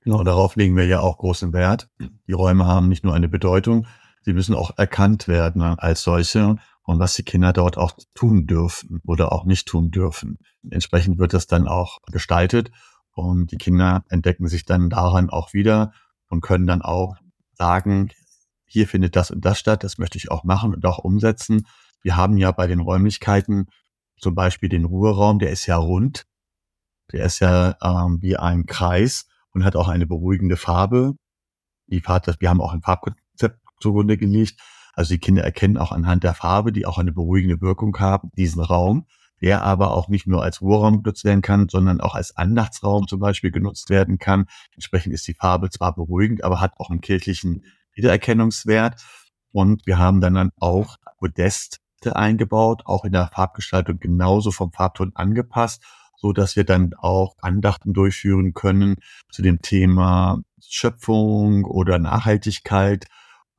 [0.00, 1.88] Genau, darauf legen wir ja auch großen Wert.
[2.26, 3.86] Die Räume haben nicht nur eine Bedeutung,
[4.22, 9.00] sie müssen auch erkannt werden als solche und was die Kinder dort auch tun dürfen
[9.06, 10.38] oder auch nicht tun dürfen.
[10.68, 12.70] Entsprechend wird das dann auch gestaltet
[13.12, 15.92] und die Kinder entdecken sich dann daran auch wieder
[16.28, 17.16] und können dann auch
[17.54, 18.10] sagen,
[18.64, 21.66] hier findet das und das statt, das möchte ich auch machen und auch umsetzen.
[22.02, 23.66] Wir haben ja bei den Räumlichkeiten
[24.18, 26.26] zum Beispiel den Ruheraum, der ist ja rund,
[27.12, 31.14] der ist ja ähm, wie ein Kreis und hat auch eine beruhigende Farbe.
[31.86, 33.21] Die Farbe, wir haben auch ein Farbkonzept
[33.82, 34.60] zugrunde gelegt.
[34.94, 38.62] Also die Kinder erkennen auch anhand der Farbe, die auch eine beruhigende Wirkung haben, diesen
[38.62, 39.06] Raum
[39.42, 43.18] der aber auch nicht nur als Ruheraum genutzt werden kann, sondern auch als Andachtsraum zum
[43.18, 44.46] Beispiel genutzt werden kann.
[44.74, 49.04] Entsprechend ist die Farbe zwar beruhigend, aber hat auch einen kirchlichen Wiedererkennungswert.
[49.50, 51.80] Und wir haben dann, dann auch Podeste
[52.14, 55.82] eingebaut, auch in der Farbgestaltung genauso vom Farbton angepasst,
[56.16, 58.94] so dass wir dann auch Andachten durchführen können
[59.30, 63.06] zu dem Thema Schöpfung oder Nachhaltigkeit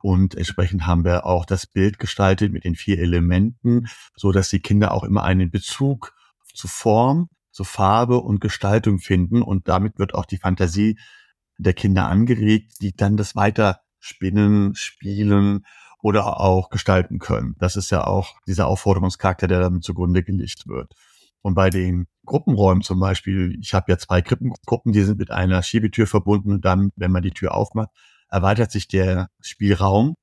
[0.04, 4.60] und entsprechend haben wir auch das Bild gestaltet mit den vier Elementen, so dass die
[4.60, 6.12] Kinder auch immer einen Bezug
[6.52, 9.40] zu Form, zu Farbe und Gestaltung finden.
[9.40, 10.98] Und damit wird auch die Fantasie
[11.56, 15.64] der Kinder angeregt, die dann das weiter spinnen, spielen
[16.02, 17.54] oder auch gestalten können.
[17.58, 20.92] Das ist ja auch dieser Aufforderungscharakter, der damit zugrunde gelegt wird.
[21.40, 25.62] Und bei den Gruppenräumen zum Beispiel, ich habe ja zwei Krippengruppen, die sind mit einer
[25.62, 27.88] Schiebetür verbunden und dann, wenn man die Tür aufmacht,
[28.28, 30.14] erweitert sich der Spielraum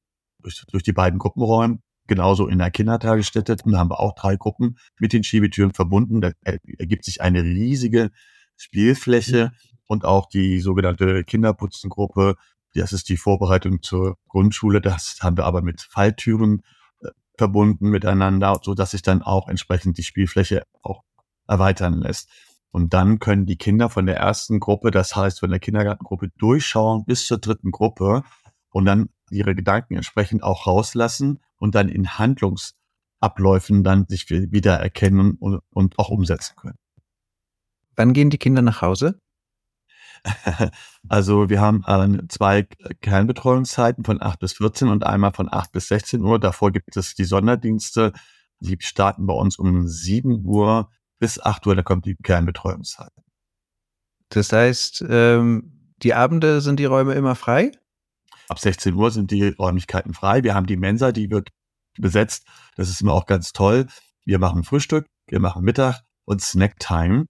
[0.42, 1.80] durch, durch die beiden Gruppenräume.
[2.08, 3.56] Genauso in der Kindertagesstätte.
[3.56, 6.20] Da haben wir auch drei Gruppen mit den Schiebetüren verbunden.
[6.20, 8.10] Da ergibt sich eine riesige
[8.58, 9.52] Spielfläche
[9.86, 12.36] und auch die sogenannte Kinderputzengruppe.
[12.74, 14.82] Das ist die Vorbereitung zur Grundschule.
[14.82, 16.64] Das haben wir aber mit Falltüren
[17.02, 21.04] äh, verbunden miteinander, so dass sich dann auch entsprechend die Spielfläche auch
[21.48, 22.30] erweitern lässt.
[22.72, 27.04] Und dann können die Kinder von der ersten Gruppe, das heißt von der Kindergartengruppe, durchschauen
[27.06, 28.24] bis zur dritten Gruppe
[28.70, 35.36] und dann ihre Gedanken entsprechend auch rauslassen und dann in Handlungsabläufen dann sich wieder erkennen
[35.40, 36.78] und, und auch umsetzen können.
[37.96, 39.20] Wann gehen die Kinder nach Hause?
[41.10, 42.64] Also wir haben äh, zwei
[43.02, 46.40] Kernbetreuungszeiten von 8 bis 14 und einmal von 8 bis 16 Uhr.
[46.40, 48.14] Davor gibt es die Sonderdienste.
[48.60, 50.90] Die starten bei uns um 7 Uhr
[51.22, 53.12] bis 8 Uhr, da kommt die Kernbetreuungszeit.
[54.30, 57.72] Das heißt, ähm, die Abende sind die Räume immer frei?
[58.50, 60.44] Ab 16 Uhr sind die Räumlichkeiten frei.
[60.44, 61.50] Wir haben die Mensa, die wird
[61.98, 62.48] besetzt.
[62.76, 63.86] Das ist immer auch ganz toll.
[64.26, 67.26] Wir machen Frühstück, wir machen Mittag und Snacktime.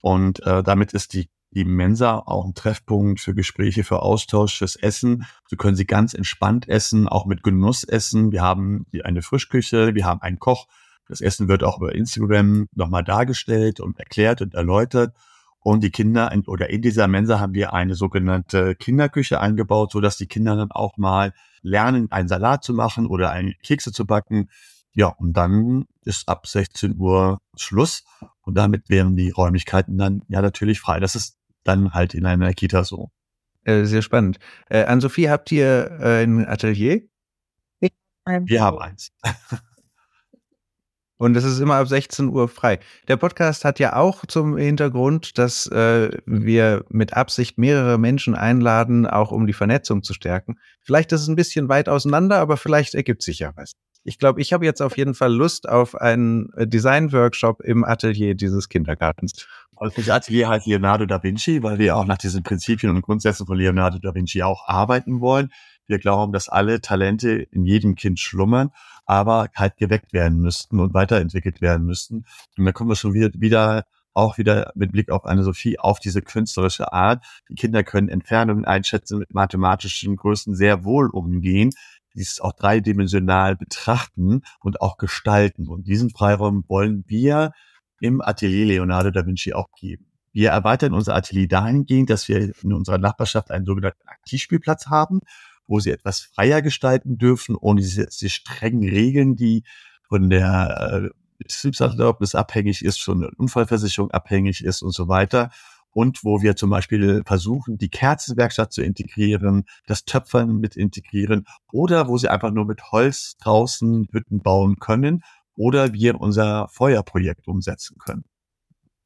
[0.00, 4.76] Und äh, damit ist die die Mensa auch ein Treffpunkt für Gespräche, für Austausch, fürs
[4.76, 5.24] Essen.
[5.48, 8.32] So können Sie ganz entspannt essen, auch mit Genuss essen.
[8.32, 10.66] Wir haben eine Frischküche, wir haben einen Koch.
[11.08, 15.14] Das Essen wird auch über Instagram nochmal dargestellt und erklärt und erläutert.
[15.60, 20.18] Und die Kinder oder in dieser Mensa haben wir eine sogenannte Kinderküche eingebaut, so dass
[20.18, 24.50] die Kinder dann auch mal lernen, einen Salat zu machen oder einen Kekse zu backen.
[24.92, 28.04] Ja, und dann ist ab 16 Uhr Schluss
[28.42, 31.00] und damit wären die Räumlichkeiten dann ja natürlich frei.
[31.00, 33.10] Das ist dann halt in einer Kita so.
[33.64, 34.38] Äh, sehr spannend.
[34.68, 37.00] Äh, Ann-Sophie, habt ihr äh, ein Atelier?
[38.26, 39.12] Wir haben eins.
[41.24, 42.80] Und es ist immer ab 16 Uhr frei.
[43.08, 49.06] Der Podcast hat ja auch zum Hintergrund, dass äh, wir mit Absicht mehrere Menschen einladen,
[49.06, 50.58] auch um die Vernetzung zu stärken.
[50.82, 53.72] Vielleicht ist es ein bisschen weit auseinander, aber vielleicht ergibt sich ja was.
[54.02, 58.34] Ich glaube, ich habe jetzt auf jeden Fall Lust auf einen äh, Design-Workshop im Atelier
[58.34, 59.46] dieses Kindergartens.
[59.76, 63.46] Also das Atelier heißt Leonardo da Vinci, weil wir auch nach diesen Prinzipien und Grundsätzen
[63.46, 65.48] von Leonardo da Vinci auch arbeiten wollen.
[65.86, 68.70] Wir glauben, dass alle Talente in jedem Kind schlummern,
[69.06, 72.24] aber halt geweckt werden müssten und weiterentwickelt werden müssten.
[72.56, 75.98] Und da kommen wir schon wieder, wieder auch wieder mit Blick auf eine Sophie auf
[75.98, 77.24] diese künstlerische Art.
[77.48, 81.72] Die Kinder können Entfernungen einschätzen, mit mathematischen Größen sehr wohl umgehen
[82.14, 85.68] dieses auch dreidimensional betrachten und auch gestalten.
[85.68, 87.52] Und diesen Freiraum wollen wir
[88.00, 90.06] im Atelier Leonardo da Vinci auch geben.
[90.32, 95.20] Wir erweitern unser Atelier dahingehend, dass wir in unserer Nachbarschaft einen sogenannten Aktivspielplatz haben,
[95.66, 99.64] wo sie etwas freier gestalten dürfen, ohne diese, diese strengen Regeln, die
[100.08, 105.50] von der äh, Betriebserlaubnis abhängig ist, von der Unfallversicherung abhängig ist und so weiter
[105.94, 112.08] und wo wir zum Beispiel versuchen, die Kerzenwerkstatt zu integrieren, das Töpfern mit integrieren oder
[112.08, 115.22] wo sie einfach nur mit Holz draußen Hütten bauen können
[115.56, 118.24] oder wir unser Feuerprojekt umsetzen können.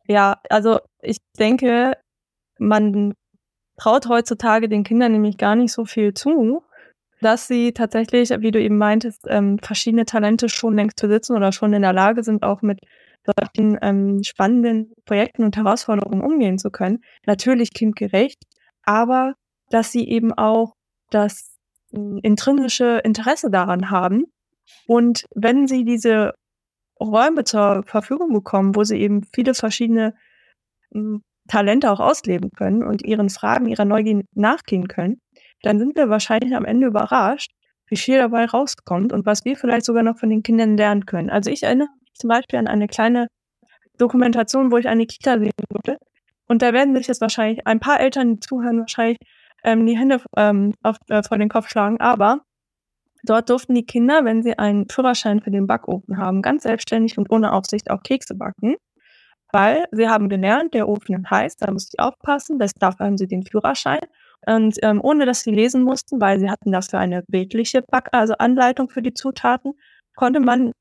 [0.07, 1.93] Ja, also ich denke,
[2.59, 3.13] man
[3.79, 6.63] traut heutzutage den Kindern nämlich gar nicht so viel zu,
[7.21, 11.73] dass sie tatsächlich, wie du eben meintest, ähm, verschiedene Talente schon längst besitzen oder schon
[11.73, 12.81] in der Lage sind, auch mit
[13.25, 17.01] solchen ähm, spannenden Projekten und Herausforderungen umgehen zu können.
[17.27, 18.43] Natürlich kindgerecht,
[18.85, 19.35] aber
[19.71, 20.75] dass sie eben auch
[21.11, 21.57] das
[21.93, 24.25] äh, intrinsische Interesse daran haben.
[24.87, 26.35] Und wenn sie diese
[27.01, 30.15] Räume zur Verfügung bekommen, wo sie eben viele verschiedene
[30.95, 35.21] äh, Talente auch ausleben können und ihren Fragen, ihrer Neugier nachgehen können,
[35.63, 37.51] dann sind wir wahrscheinlich am Ende überrascht,
[37.89, 41.31] wie viel dabei rauskommt und was wir vielleicht sogar noch von den Kindern lernen können.
[41.31, 43.29] Also ich erinnere zum Beispiel an eine kleine
[43.99, 45.99] Dokumentation, wo ich eine Kita sehen durfte.
[46.47, 49.19] Und da werden sich jetzt wahrscheinlich ein paar Eltern, die zuhören, wahrscheinlich
[49.65, 52.01] ähm, die Hände ähm, auf, äh, vor den Kopf schlagen.
[52.01, 52.41] Aber
[53.25, 57.31] dort durften die Kinder, wenn sie einen Führerschein für den Backofen haben, ganz selbstständig und
[57.31, 58.77] ohne Aufsicht auch Kekse backen.
[59.53, 63.45] Weil sie haben gelernt, der Ofen heißt, da muss ich aufpassen, dafür haben sie den
[63.45, 64.01] Führerschein.
[64.47, 68.35] Und ähm, ohne dass sie lesen mussten, weil sie hatten dafür eine bildliche Back also
[68.35, 69.73] Anleitung für die Zutaten,
[70.17, 70.73] konnte man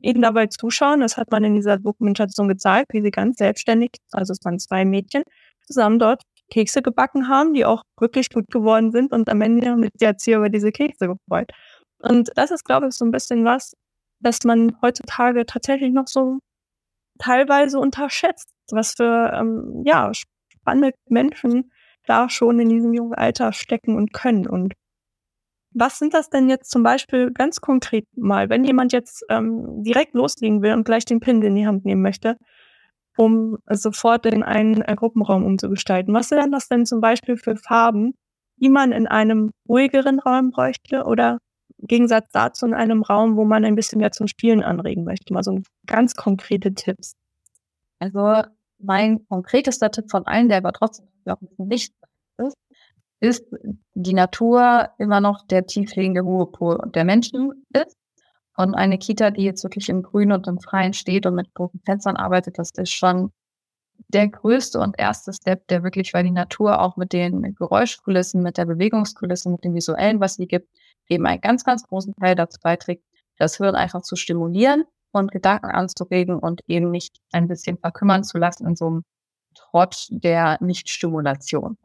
[0.00, 1.00] ihnen dabei zuschauen.
[1.00, 4.84] Das hat man in dieser Dokumentation gezeigt, wie sie ganz selbstständig, also es waren zwei
[4.84, 5.22] Mädchen,
[5.66, 9.92] zusammen dort Kekse gebacken haben, die auch wirklich gut geworden sind und am Ende mit
[10.00, 11.50] der Erzieher über diese Kekse gefreut.
[11.98, 13.72] Und das ist, glaube ich, so ein bisschen was,
[14.20, 16.38] dass man heutzutage tatsächlich noch so
[17.20, 21.70] teilweise unterschätzt, was für ähm, ja spannende Menschen
[22.06, 24.46] da schon in diesem jungen Alter stecken und können.
[24.46, 24.74] Und
[25.72, 30.14] was sind das denn jetzt zum Beispiel ganz konkret mal, wenn jemand jetzt ähm, direkt
[30.14, 32.36] loslegen will und gleich den Pin in die Hand nehmen möchte,
[33.16, 36.14] um sofort in einen äh, Gruppenraum umzugestalten?
[36.14, 38.14] Was wären das denn zum Beispiel für Farben,
[38.56, 41.38] die man in einem ruhigeren Raum bräuchte oder
[41.82, 45.32] Gegensatz dazu in einem Raum, wo man ein bisschen mehr zum Spielen anregen möchte?
[45.32, 47.14] Mal so ganz konkrete Tipps.
[47.98, 48.42] Also
[48.78, 51.94] mein konkretester Tipp von allen, der aber trotzdem auch ein bisschen nicht
[52.38, 52.56] ist,
[53.20, 53.44] ist
[53.94, 57.96] die Natur immer noch der tiefliegende Ruhepol der Menschen ist.
[58.56, 61.80] Und eine Kita, die jetzt wirklich im Grün und im Freien steht und mit großen
[61.84, 63.30] Fenstern arbeitet, das ist schon
[64.08, 68.56] der größte und erste Step, der wirklich, weil die Natur auch mit den Geräuschkulissen, mit
[68.56, 70.68] der Bewegungskulisse, mit dem Visuellen, was sie gibt,
[71.10, 73.04] eben einen ganz, ganz großen Teil dazu beiträgt,
[73.36, 78.38] das Hirn einfach zu stimulieren und Gedanken anzuregen und eben nicht ein bisschen verkümmern zu
[78.38, 79.04] lassen in so einem
[79.54, 81.76] Trott der Nichtstimulation.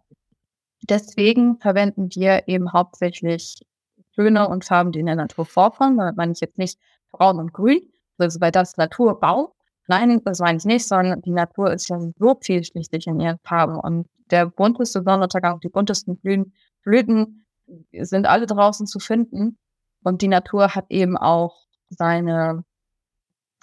[0.84, 3.66] Deswegen verwenden wir eben hauptsächlich
[4.14, 5.98] Töne und Farben, die in der Natur vorkommen.
[5.98, 6.80] Damit meine ich jetzt nicht
[7.12, 7.82] braun und grün,
[8.18, 9.54] also weil das Naturbau.
[9.88, 13.80] Nein, das meine ich nicht, sondern die Natur ist ja so vielschichtig in ihren Farben.
[13.80, 17.45] Und der bunteste Sonnenuntergang, die buntesten Blüten, Blüten
[17.92, 19.58] sind alle draußen zu finden.
[20.04, 22.64] Und die Natur hat eben auch seine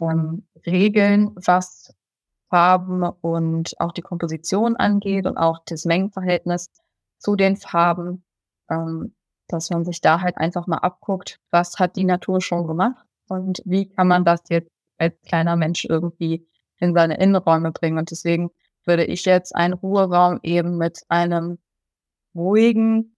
[0.00, 1.94] ähm, Regeln, was
[2.50, 6.70] Farben und auch die Komposition angeht und auch das Mengenverhältnis
[7.18, 8.24] zu den Farben.
[8.68, 9.14] Ähm,
[9.52, 13.62] dass man sich da halt einfach mal abguckt, was hat die Natur schon gemacht und
[13.64, 16.46] wie kann man das jetzt als kleiner Mensch irgendwie
[16.78, 17.98] in seine Innenräume bringen.
[17.98, 18.50] Und deswegen
[18.84, 21.58] würde ich jetzt einen Ruheraum eben mit einem
[22.34, 23.11] ruhigen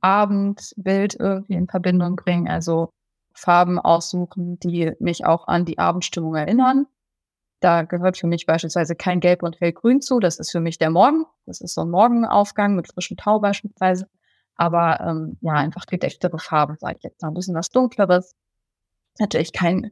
[0.00, 2.48] Abendbild irgendwie in Verbindung bringen.
[2.48, 2.90] Also
[3.34, 6.86] Farben aussuchen, die mich auch an die Abendstimmung erinnern.
[7.60, 10.20] Da gehört für mich beispielsweise kein Gelb und Hellgrün zu.
[10.20, 11.24] Das ist für mich der Morgen.
[11.46, 14.08] Das ist so ein Morgenaufgang mit frischem Tau beispielsweise.
[14.54, 17.28] Aber ähm, ja, einfach gedächtere Farben, sage ich jetzt mal.
[17.28, 18.34] Ein bisschen was Dunkleres.
[19.18, 19.90] Natürlich kein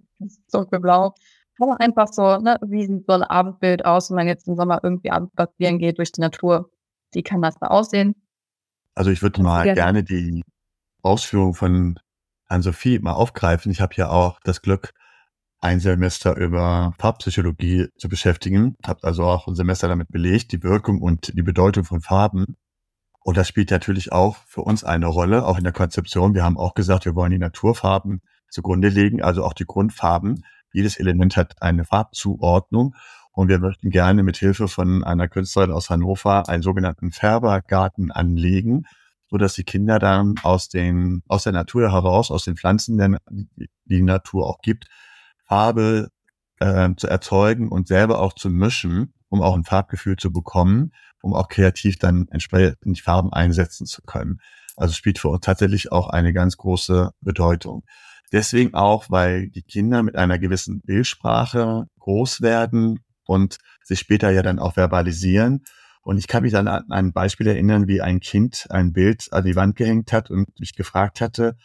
[0.53, 1.15] dunkelblau.
[1.59, 4.81] Aber einfach so, ne, wie sieht so ein Abendbild aus, wenn man jetzt im Sommer
[4.83, 6.71] irgendwie abends spazieren geht durch die Natur.
[7.13, 8.15] Wie kann das da aussehen?
[8.97, 9.75] Also ich würde mal gerne.
[9.75, 10.43] gerne die
[11.03, 12.01] Ausführung von
[12.49, 13.71] Ann-Sophie mal aufgreifen.
[13.71, 14.93] Ich habe ja auch das Glück,
[15.61, 21.01] ein Semester über Farbpsychologie zu beschäftigen, habe also auch ein Semester damit belegt, die Wirkung
[21.01, 22.57] und die Bedeutung von Farben.
[23.21, 26.35] Und das spielt natürlich auch für uns eine Rolle, auch in der Konzeption.
[26.35, 30.45] Wir haben auch gesagt, wir wollen die Naturfarben zugrunde legen, also auch die Grundfarben.
[30.73, 32.95] Jedes Element hat eine Farbzuordnung.
[33.37, 38.85] Und wir möchten gerne mit Hilfe von einer Künstlerin aus Hannover einen sogenannten Färbergarten anlegen,
[39.29, 43.69] so dass die Kinder dann aus den, aus der Natur heraus, aus den Pflanzen, die
[43.85, 44.87] die Natur auch gibt,
[45.45, 46.09] Farbe
[46.61, 50.93] äh, zu erzeugen und selber auch zu mischen, um auch ein Farbgefühl zu bekommen
[51.27, 54.41] um auch kreativ dann entsprechend Farben einsetzen zu können.
[54.77, 57.85] Also spielt für uns tatsächlich auch eine ganz große Bedeutung.
[58.33, 64.43] Deswegen auch, weil die Kinder mit einer gewissen Bildsprache groß werden und sich später ja
[64.43, 65.65] dann auch verbalisieren.
[66.03, 69.45] Und ich kann mich dann an ein Beispiel erinnern, wie ein Kind ein Bild an
[69.45, 71.57] die Wand gehängt hat und mich gefragt hatte,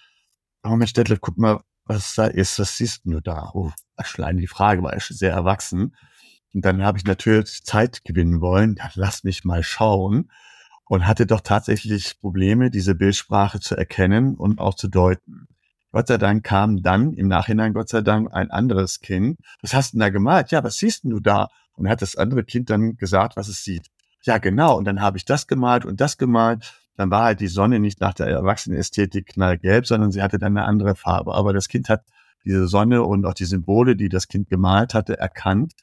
[0.64, 3.52] oh Mensch, Detlef, guck mal, was da ist, was siehst du da?
[3.54, 5.96] Oh, allein die Frage war sehr erwachsen.
[6.54, 8.76] Und dann habe ich natürlich Zeit gewinnen wollen.
[8.78, 10.32] Ja, lass mich mal schauen.
[10.86, 15.48] Und hatte doch tatsächlich Probleme, diese Bildsprache zu erkennen und auch zu deuten.
[15.92, 19.40] Gott sei Dank kam dann im Nachhinein, Gott sei Dank, ein anderes Kind.
[19.62, 20.52] Was hast du denn da gemalt?
[20.52, 21.50] Ja, was siehst denn du da?
[21.76, 23.88] Und hat das andere Kind dann gesagt, was es sieht.
[24.24, 24.78] Ja, genau.
[24.78, 26.74] Und dann habe ich das gemalt und das gemalt.
[26.96, 30.68] Dann war halt die Sonne nicht nach der Erwachsenenästhetik knallgelb, sondern sie hatte dann eine
[30.68, 31.34] andere Farbe.
[31.34, 32.04] Aber das Kind hat
[32.46, 35.74] diese Sonne und auch die Symbole, die das Kind gemalt hatte, erkannt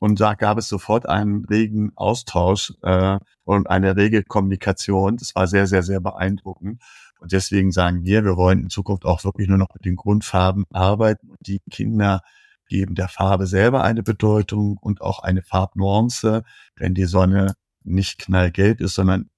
[0.00, 5.18] und da gab es sofort einen regen Austausch äh, und eine rege Kommunikation.
[5.18, 6.82] Das war sehr, sehr, sehr beeindruckend.
[7.20, 10.64] Und deswegen sagen wir, wir wollen in Zukunft auch wirklich nur noch mit den Grundfarben
[10.72, 11.30] arbeiten.
[11.30, 12.22] Und die Kinder
[12.68, 16.44] geben der Farbe selber eine Bedeutung und auch eine Farbnuance.
[16.76, 19.30] Wenn die Sonne nicht knallgelb ist, sondern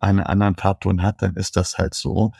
[0.00, 2.32] einen anderen Farbton hat, dann ist das halt so.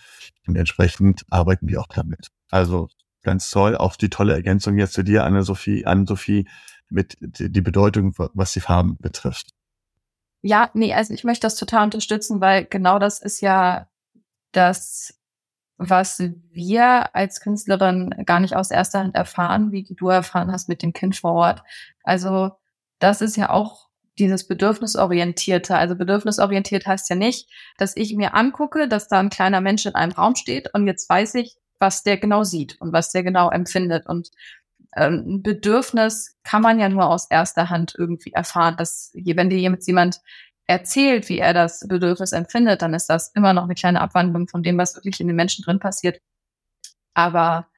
[0.47, 2.29] Und entsprechend arbeiten wir auch damit.
[2.51, 2.89] Also
[3.23, 3.77] ganz toll.
[3.77, 5.85] Auch die tolle Ergänzung jetzt zu dir, Anne-Sophie.
[5.85, 6.49] Anne-Sophie,
[6.91, 9.51] mit die Bedeutung, was die Farben betrifft.
[10.41, 13.89] Ja, nee, also ich möchte das total unterstützen, weil genau das ist ja
[14.53, 15.15] das,
[15.77, 20.83] was wir als Künstlerin gar nicht aus erster Hand erfahren, wie du erfahren hast mit
[20.83, 21.63] dem Kind vor Ort.
[22.03, 22.51] Also
[22.99, 25.77] das ist ja auch dieses Bedürfnisorientierte.
[25.77, 29.95] Also bedürfnisorientiert heißt ja nicht, dass ich mir angucke, dass da ein kleiner Mensch in
[29.95, 33.51] einem Raum steht und jetzt weiß ich, was der genau sieht und was der genau
[33.51, 34.07] empfindet.
[34.07, 34.31] Und
[34.97, 38.77] ähm, ein Bedürfnis kann man ja nur aus erster Hand irgendwie erfahren.
[38.77, 40.17] Dass, wenn dir jemand
[40.69, 44.63] erzählt, wie er das Bedürfnis empfindet, dann ist das immer noch eine kleine Abwandlung von
[44.63, 46.21] dem, was wirklich in den Menschen drin passiert.
[47.15, 47.69] Aber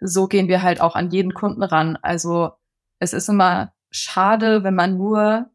[0.00, 1.98] so gehen wir halt auch an jeden Kunden ran.
[2.02, 2.52] Also
[2.98, 5.50] es ist immer schade, wenn man nur,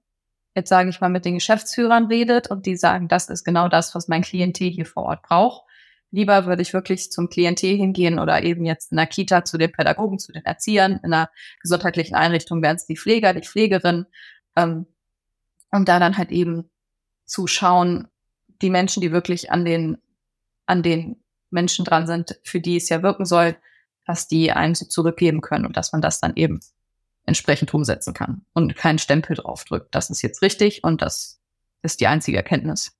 [0.55, 3.93] jetzt sage ich mal, mit den Geschäftsführern redet und die sagen, das ist genau das,
[3.93, 5.63] was mein Klientel hier vor Ort braucht.
[6.11, 9.71] Lieber würde ich wirklich zum Klientel hingehen oder eben jetzt in der Kita zu den
[9.71, 11.29] Pädagogen, zu den Erziehern, in einer
[11.61, 14.07] gesundheitlichen Einrichtung wären es die Pfleger, die Pflegerin,
[14.55, 14.87] ähm,
[15.71, 16.71] um da dann halt eben
[17.29, 18.07] zu schauen,
[18.61, 19.97] die Menschen, die wirklich an den,
[20.65, 23.55] an den Menschen dran sind, für die es ja wirken soll,
[24.05, 26.59] was die einem so zurückgeben können und dass man das dann eben
[27.25, 29.93] entsprechend umsetzen kann und keinen Stempel draufdrückt.
[29.93, 31.39] Das ist jetzt richtig und das
[31.83, 32.97] ist die einzige Erkenntnis.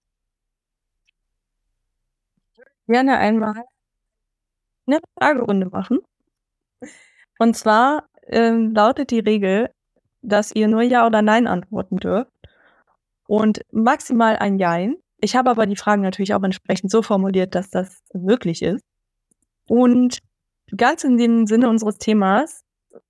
[2.87, 3.65] Gerne einmal
[4.85, 5.99] eine Fragerunde machen.
[7.39, 9.69] Und zwar ähm, lautet die Regel,
[10.21, 12.31] dass ihr nur Ja oder Nein antworten dürft
[13.29, 14.95] und maximal ein Jein.
[15.21, 18.83] Ich habe aber die Fragen natürlich auch entsprechend so formuliert, dass das möglich ist.
[19.67, 20.17] Und
[20.75, 22.63] ganz in dem Sinne unseres Themas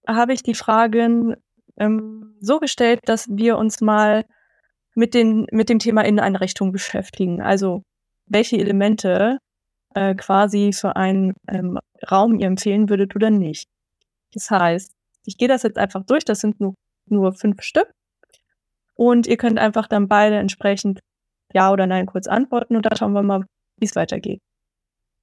[0.06, 1.36] habe ich die Fragen
[1.78, 4.26] ähm, so gestellt, dass wir uns mal
[4.94, 7.42] mit, den, mit dem Thema Inneneinrichtung beschäftigen.
[7.42, 7.84] Also
[8.26, 9.38] welche Elemente
[9.96, 11.80] äh, quasi für einen ähm,
[12.12, 13.70] Raum ihr empfehlen würdet oder nicht.
[14.34, 14.92] Das heißt,
[15.24, 16.74] ich gehe das jetzt einfach durch, das sind nur,
[17.06, 17.90] nur fünf Stück.
[19.00, 21.00] Und ihr könnt einfach dann beide entsprechend
[21.54, 23.46] Ja oder Nein kurz antworten und dann schauen wir mal,
[23.78, 24.42] wie es weitergeht.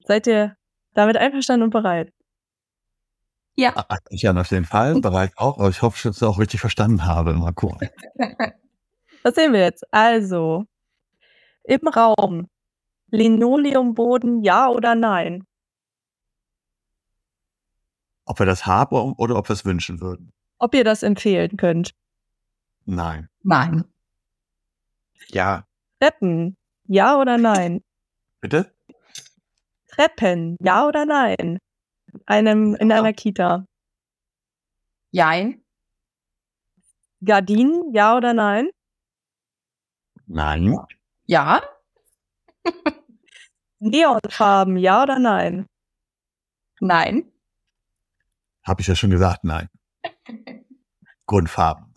[0.07, 0.57] Seid ihr
[0.95, 2.11] damit einverstanden und bereit?
[3.55, 3.75] Ja.
[3.77, 6.61] Ah, ich auf den Fall bereit auch, aber ich hoffe, dass ich es auch richtig
[6.61, 7.35] verstanden habe.
[7.35, 7.91] Mal gucken.
[9.23, 9.85] Was sehen wir jetzt?
[9.93, 10.65] Also,
[11.65, 12.49] im Raum
[13.11, 15.45] Linoleumboden ja oder nein?
[18.25, 20.33] Ob wir das haben oder ob wir es wünschen würden?
[20.59, 21.93] Ob ihr das empfehlen könnt?
[22.87, 23.29] Nein.
[23.42, 23.85] Nein.
[25.29, 25.66] Ja.
[26.01, 27.83] Treppen, ja oder nein?
[28.40, 28.72] Bitte?
[29.88, 31.59] Treppen, ja oder nein?
[32.27, 33.66] Einem, in einer Kita.
[35.11, 35.64] Jein.
[37.25, 38.68] Gardinen, ja oder nein?
[40.27, 40.79] Nein.
[41.27, 41.62] Ja.
[43.81, 45.66] Neonfarben, ja oder nein?
[46.81, 47.33] Nein.
[48.62, 49.68] Habe ich ja schon gesagt, nein.
[51.27, 51.92] Grundfarben.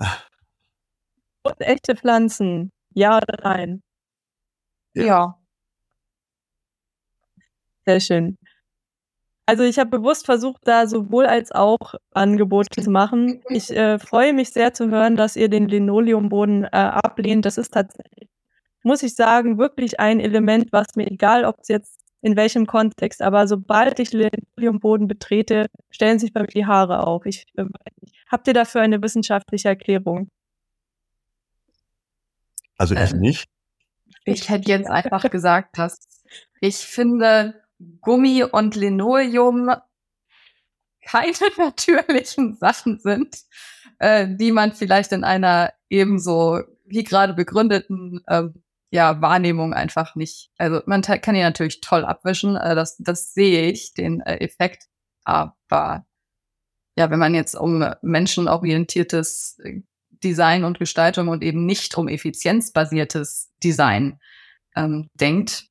[1.44, 3.82] Und echte Pflanzen, ja oder nein?
[4.94, 5.06] Ja.
[5.06, 5.40] ja.
[7.86, 8.38] Sehr schön.
[9.46, 13.42] Also ich habe bewusst versucht, da sowohl als auch Angebote zu machen.
[13.50, 17.46] Ich äh, freue mich sehr zu hören, dass ihr den Linoleumboden äh, ablehnt.
[17.46, 18.30] Das ist tatsächlich,
[18.84, 23.22] muss ich sagen, wirklich ein Element, was mir egal, ob es jetzt in welchem Kontext,
[23.24, 27.26] aber sobald ich Linoleumboden betrete, stellen sich bei mir die Haare auf.
[27.26, 27.66] Ich, äh,
[28.30, 30.30] habt ihr dafür eine wissenschaftliche Erklärung?
[32.80, 33.46] Also ich ähm, nicht.
[34.26, 36.00] Ich hätte jetzt einfach gesagt, dass
[36.62, 37.62] ich finde,
[38.02, 39.72] Gummi und Linoleum
[41.04, 43.38] keine natürlichen Sachen sind,
[44.00, 48.46] äh, die man vielleicht in einer ebenso wie gerade begründeten äh,
[48.92, 50.50] ja, Wahrnehmung einfach nicht.
[50.58, 54.88] Also man kann ihn natürlich toll abwischen, äh, das, das sehe ich, den äh, Effekt.
[55.24, 56.06] Aber
[56.98, 59.82] ja, wenn man jetzt um menschenorientiertes äh,
[60.24, 64.20] Design und Gestaltung und eben nicht um effizienzbasiertes Design
[64.76, 65.68] ähm, denkt,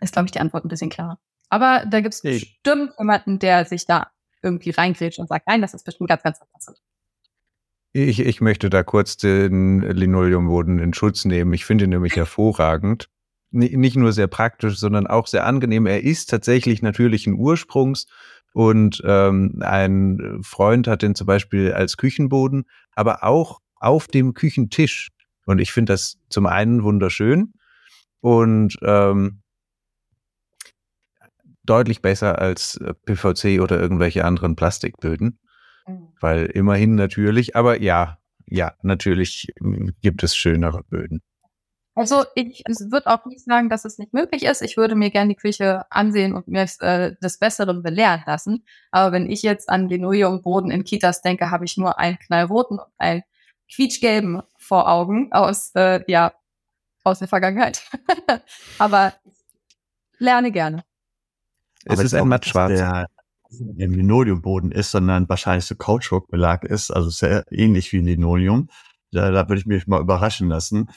[0.00, 1.18] ist, glaube ich, die Antwort ein bisschen klarer.
[1.48, 4.10] Aber da gibt es bestimmt jemanden, der sich da
[4.42, 6.82] irgendwie reingrätscht und sagt, nein, das ist bestimmt ganz, ganz anders.
[7.92, 11.52] Ich, ich möchte da kurz den Linoleumboden in Schutz nehmen.
[11.52, 13.08] Ich finde ihn nämlich hervorragend.
[13.52, 15.86] Nicht nur sehr praktisch, sondern auch sehr angenehm.
[15.86, 18.08] Er ist tatsächlich natürlichen Ursprungs
[18.54, 25.10] und ähm, ein Freund hat den zum Beispiel als Küchenboden, aber auch auf dem Küchentisch.
[25.44, 27.54] Und ich finde das zum einen wunderschön
[28.20, 29.42] und ähm,
[31.64, 35.40] deutlich besser als äh, PVC oder irgendwelche anderen Plastikböden.
[35.88, 36.08] Mhm.
[36.20, 41.22] Weil immerhin natürlich, aber ja, ja, natürlich hm, gibt es schönere Böden.
[41.96, 44.62] Also ich würde auch nicht sagen, dass es nicht möglich ist.
[44.62, 48.64] Ich würde mir gerne die Küche ansehen und mir äh, des Besseren belehren lassen.
[48.90, 52.92] Aber wenn ich jetzt an Linoleumboden in Kitas denke, habe ich nur einen knallroten und
[52.98, 53.22] einen
[53.72, 56.32] quietschgelben vor Augen aus, äh, ja,
[57.04, 57.88] aus der Vergangenheit.
[58.78, 59.14] Aber
[60.18, 60.84] lerne gerne.
[61.84, 62.78] Es ist ein mattschwarz.
[62.78, 63.06] Der
[63.76, 68.68] im Linoleumboden ist, sondern wahrscheinlich so Kautschukbelag ist, also sehr ähnlich wie Linoleum.
[69.12, 70.88] Da, da würde ich mich mal überraschen lassen.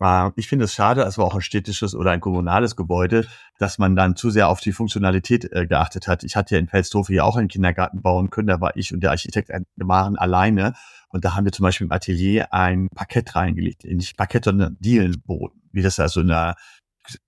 [0.00, 3.26] Äh, ich finde es schade, es war auch ein städtisches oder ein kommunales Gebäude,
[3.58, 6.24] dass man dann zu sehr auf die Funktionalität äh, geachtet hat.
[6.24, 9.00] Ich hatte ja in Felsdorf hier auch einen Kindergarten bauen können, da war ich und
[9.00, 10.74] der Architekt waren alleine.
[11.10, 13.84] Und da haben wir zum Beispiel im Atelier ein Parkett reingelegt.
[13.84, 16.56] Nicht Parkett, sondern Dielenboden, wie das also in der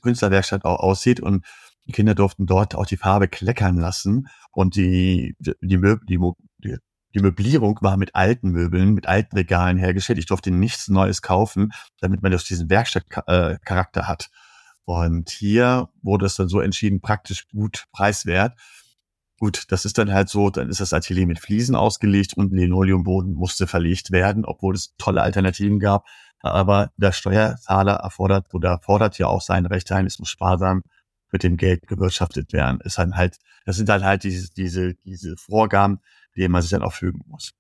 [0.03, 1.21] Künstlerwerkstatt auch aussieht.
[1.21, 1.47] Und
[1.87, 6.19] die Kinder durften dort auch die Farbe kleckern lassen und die, die, Möb die,
[7.15, 10.19] die, Möblierung war mit alten Möbeln, mit alten Regalen hergestellt.
[10.19, 14.31] Ich durfte nichts Neues kaufen, damit man das diesen Werkstattcharakter hat.
[14.85, 18.59] Und hier wurde es dann so entschieden, praktisch gut preiswert.
[19.39, 23.35] Gut, das ist dann halt so, dann ist das Atelier mit Fliesen ausgelegt und Linoleumboden
[23.35, 26.07] musste verlegt werden, obwohl es tolle Alternativen gab.
[26.41, 30.83] Aber der Steuerzahler erfordert oder fordert ja auch sein Recht ein, es muss sparsam
[31.33, 32.81] mit dem Geld gewirtschaftet werden.
[32.83, 36.01] Ist dann halt, das sind dann halt diese, diese, diese Vorgaben,
[36.37, 37.53] denen man sich dann auch fügen muss.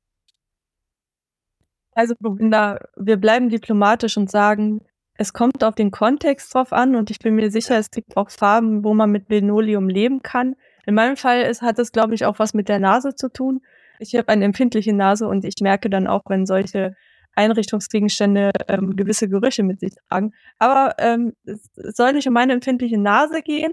[1.93, 4.81] Also, wir bleiben diplomatisch und sagen,
[5.15, 8.31] es kommt auf den Kontext drauf an und ich bin mir sicher, es gibt auch
[8.31, 10.57] Farben, wo man mit Linoleum leben kann.
[10.87, 13.61] In meinem Fall ist, hat es, glaube ich, auch was mit der Nase zu tun.
[13.99, 16.97] Ich habe eine empfindliche Nase und ich merke dann auch, wenn solche
[17.35, 20.33] Einrichtungsgegenstände ähm, gewisse Gerüche mit sich tragen.
[20.59, 23.73] Aber ähm, es soll nicht um meine empfindliche Nase gehen.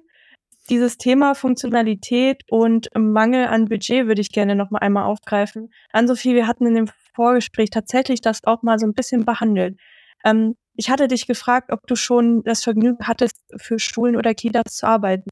[0.69, 5.71] Dieses Thema Funktionalität und Mangel an Budget würde ich gerne noch mal einmal aufgreifen.
[5.91, 9.79] An-Sophie, wir hatten in dem Vorgespräch tatsächlich das auch mal so ein bisschen behandelt.
[10.25, 14.75] Ähm, ich hatte dich gefragt, ob du schon das Vergnügen hattest, für Schulen oder Kitas
[14.75, 15.29] zu arbeiten.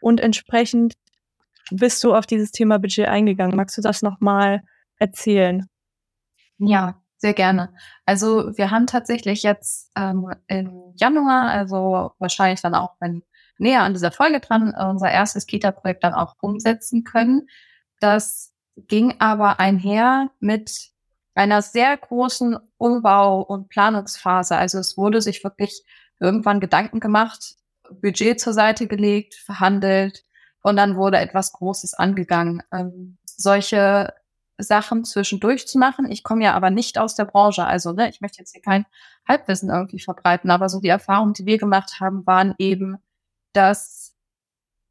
[0.00, 0.94] Und entsprechend
[1.70, 3.56] bist du auf dieses Thema Budget eingegangen.
[3.56, 4.62] Magst du das nochmal
[4.98, 5.66] erzählen?
[6.58, 7.72] Ja, sehr gerne.
[8.04, 13.22] Also wir haben tatsächlich jetzt ähm, im Januar, also wahrscheinlich dann auch, wenn
[13.58, 17.48] näher an dieser Folge dran, unser erstes Kita-Projekt dann auch umsetzen können.
[18.00, 20.90] Das ging aber einher mit
[21.34, 24.56] einer sehr großen Umbau- und Planungsphase.
[24.56, 25.82] Also es wurde sich wirklich
[26.20, 27.56] irgendwann Gedanken gemacht,
[28.00, 30.24] Budget zur Seite gelegt, verhandelt
[30.62, 32.62] und dann wurde etwas Großes angegangen.
[32.72, 34.12] Ähm, solche
[34.58, 36.10] Sachen zwischendurch zu machen.
[36.10, 38.86] Ich komme ja aber nicht aus der Branche, also ne, ich möchte jetzt hier kein
[39.26, 42.98] Halbwissen irgendwie verbreiten, aber so die Erfahrungen, die wir gemacht haben, waren eben,
[43.56, 44.14] dass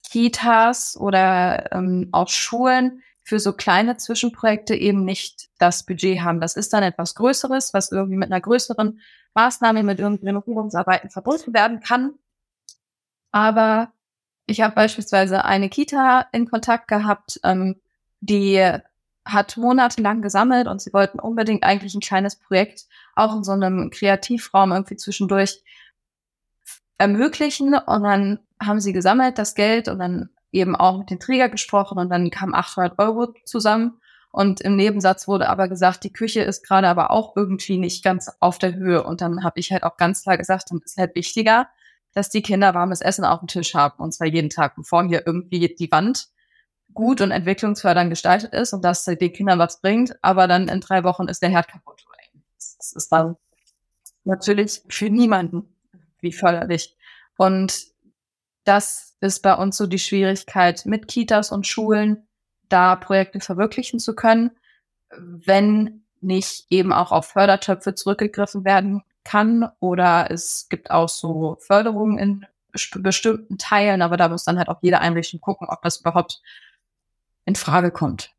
[0.09, 6.41] Kitas oder ähm, auch Schulen für so kleine Zwischenprojekte eben nicht das Budget haben.
[6.41, 8.99] Das ist dann etwas Größeres, was irgendwie mit einer größeren
[9.34, 12.16] Maßnahme, mit irgendeinen Renovierungsarbeiten verbunden werden kann.
[13.32, 13.93] Aber
[14.45, 17.82] ich habe beispielsweise eine Kita in Kontakt gehabt, ähm,
[18.20, 18.61] die
[19.26, 22.86] hat monatelang gesammelt und sie wollten unbedingt eigentlich ein kleines Projekt
[23.16, 25.64] auch in so einem Kreativraum irgendwie zwischendurch
[27.03, 27.75] ermöglichen.
[27.75, 31.97] Und dann haben sie gesammelt das Geld und dann eben auch mit den Träger gesprochen
[31.97, 33.99] und dann kamen 800 Euro zusammen.
[34.31, 38.31] Und im Nebensatz wurde aber gesagt, die Küche ist gerade aber auch irgendwie nicht ganz
[38.39, 39.03] auf der Höhe.
[39.03, 41.67] Und dann habe ich halt auch ganz klar gesagt, dann ist halt wichtiger,
[42.13, 45.23] dass die Kinder warmes Essen auf dem Tisch haben und zwar jeden Tag, bevor hier
[45.25, 46.29] irgendwie die Wand
[46.93, 51.03] gut und entwicklungsfördernd gestaltet ist und dass den Kindern was bringt, aber dann in drei
[51.03, 52.05] Wochen ist der Herd kaputt.
[52.55, 53.35] Das ist dann
[54.23, 55.72] natürlich für niemanden
[56.24, 56.95] wie förderlich.
[57.38, 57.88] Und
[58.63, 62.28] das ist bei uns so die Schwierigkeit mit Kitas und Schulen,
[62.69, 64.51] da Projekte verwirklichen zu können,
[65.17, 72.17] wenn nicht eben auch auf Fördertöpfe zurückgegriffen werden kann oder es gibt auch so Förderungen
[72.17, 72.45] in
[72.95, 76.41] bestimmten Teilen, aber da muss dann halt auch jeder Einrichtung gucken, ob das überhaupt
[77.45, 78.32] in Frage kommt.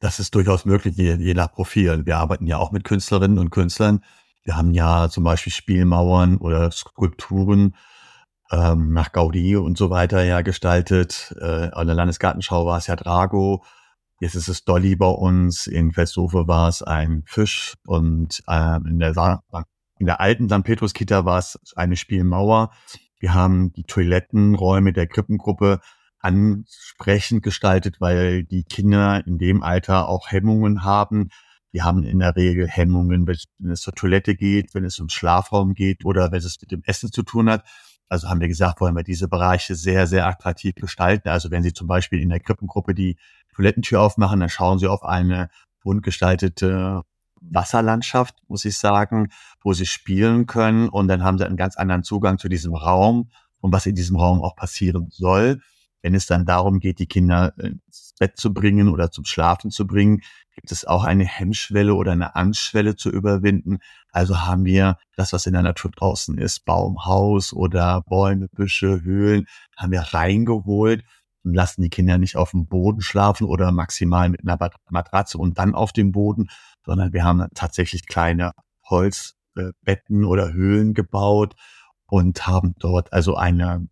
[0.00, 2.04] Das ist durchaus möglich, je, je nach Profil.
[2.04, 4.04] Wir arbeiten ja auch mit Künstlerinnen und Künstlern.
[4.44, 7.74] Wir haben ja zum Beispiel Spielmauern oder Skulpturen
[8.50, 11.34] ähm, nach Gaudi und so weiter ja gestaltet.
[11.40, 13.64] Äh, an der Landesgartenschau war es ja Drago.
[14.20, 15.66] Jetzt ist es Dolly bei uns.
[15.66, 19.42] In Felshofe war es ein Fisch und äh, in, der,
[19.98, 20.62] in der alten St.
[20.62, 22.70] Petrus Kita war es eine Spielmauer.
[23.18, 25.80] Wir haben die Toilettenräume der Krippengruppe
[26.20, 31.30] ansprechend gestaltet, weil die Kinder in dem Alter auch Hemmungen haben.
[31.74, 35.74] Die haben in der Regel Hemmungen, wenn es zur Toilette geht, wenn es um Schlafraum
[35.74, 37.64] geht oder wenn es mit dem Essen zu tun hat.
[38.08, 41.28] Also haben wir gesagt, wollen wir diese Bereiche sehr, sehr attraktiv gestalten.
[41.28, 43.16] Also wenn Sie zum Beispiel in der Krippengruppe die
[43.56, 45.50] Toilettentür aufmachen, dann schauen Sie auf eine
[45.82, 47.02] bunt gestaltete
[47.40, 50.88] Wasserlandschaft, muss ich sagen, wo Sie spielen können.
[50.88, 54.16] Und dann haben Sie einen ganz anderen Zugang zu diesem Raum und was in diesem
[54.16, 55.60] Raum auch passieren soll.
[56.02, 59.70] Wenn es dann darum geht, die Kinder äh, ins Bett zu bringen oder zum Schlafen
[59.70, 60.20] zu bringen,
[60.54, 63.78] gibt es auch eine Hemmschwelle oder eine Anschwelle zu überwinden.
[64.10, 69.46] Also haben wir das, was in der Natur draußen ist, Baumhaus oder Bäume, Büsche, Höhlen,
[69.76, 71.04] haben wir reingeholt
[71.42, 75.58] und lassen die Kinder nicht auf dem Boden schlafen oder maximal mit einer Matratze und
[75.58, 76.48] dann auf dem Boden,
[76.84, 78.52] sondern wir haben tatsächlich kleine
[78.88, 81.54] Holzbetten oder Höhlen gebaut
[82.06, 83.88] und haben dort also eine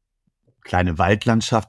[0.62, 1.68] kleine Waldlandschaft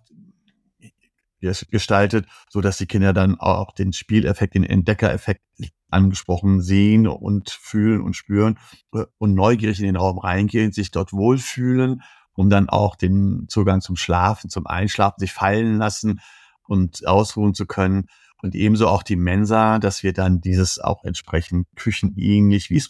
[1.69, 5.41] gestaltet, so dass die Kinder dann auch den Spieleffekt, den Entdeckereffekt
[5.89, 8.57] angesprochen sehen und fühlen und spüren
[8.93, 12.01] äh, und neugierig in den Raum reingehen, sich dort wohlfühlen,
[12.33, 16.19] um dann auch den Zugang zum Schlafen, zum Einschlafen, sich fallen lassen
[16.67, 18.07] und ausruhen zu können.
[18.41, 22.89] Und ebenso auch die Mensa, dass wir dann dieses auch entsprechend küchenähnlich, wie es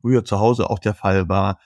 [0.00, 1.58] früher zu Hause auch der Fall war,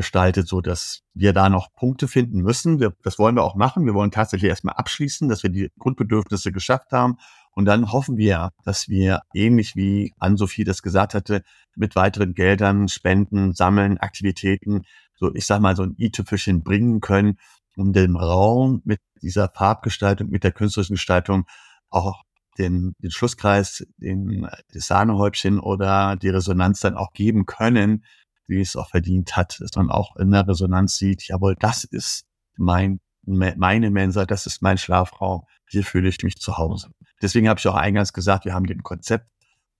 [0.00, 2.80] gestaltet, so dass wir da noch Punkte finden müssen.
[2.80, 3.84] Wir, das wollen wir auch machen.
[3.84, 7.18] Wir wollen tatsächlich erstmal abschließen, dass wir die Grundbedürfnisse geschafft haben.
[7.50, 11.42] Und dann hoffen wir, dass wir ähnlich wie Ann-Sophie das gesagt hatte,
[11.76, 14.82] mit weiteren Geldern, Spenden, Sammeln, Aktivitäten,
[15.16, 17.38] so ich sag mal so ein i-Tüpfelchen bringen können,
[17.76, 21.44] um den Raum mit dieser Farbgestaltung, mit der künstlerischen Gestaltung
[21.90, 22.22] auch
[22.56, 28.04] den, den Schlusskreis, den, das Sahnehäubchen oder die Resonanz dann auch geben können,
[28.50, 32.26] wie es auch verdient hat, dass man auch in der Resonanz sieht, jawohl, das ist
[32.56, 36.90] mein, meine Mensa, das ist mein Schlafraum, hier fühle ich mich zu Hause.
[37.22, 39.26] Deswegen habe ich auch eingangs gesagt, wir haben dem Konzept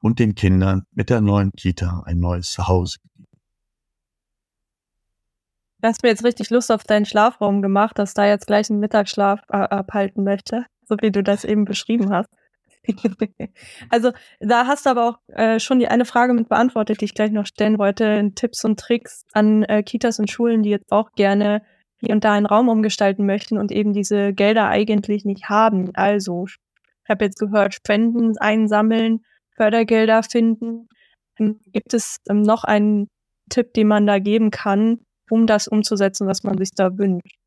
[0.00, 2.98] und den Kindern mit der neuen Kita ein neues Zuhause
[5.80, 8.80] Du hast mir jetzt richtig Lust auf deinen Schlafraum gemacht, dass da jetzt gleich einen
[8.80, 12.28] Mittagsschlaf äh, abhalten möchte, so wie du das eben beschrieben hast.
[13.90, 17.14] also da hast du aber auch äh, schon die eine Frage mit beantwortet, die ich
[17.14, 18.32] gleich noch stellen wollte.
[18.34, 21.62] Tipps und Tricks an äh, Kitas und Schulen, die jetzt auch gerne
[22.00, 25.90] hier und da einen Raum umgestalten möchten und eben diese Gelder eigentlich nicht haben.
[25.94, 29.24] Also, ich habe jetzt gehört, Spenden einsammeln,
[29.56, 30.88] Fördergelder finden.
[31.38, 33.08] Ähm, gibt es ähm, noch einen
[33.50, 37.39] Tipp, den man da geben kann, um das umzusetzen, was man sich da wünscht?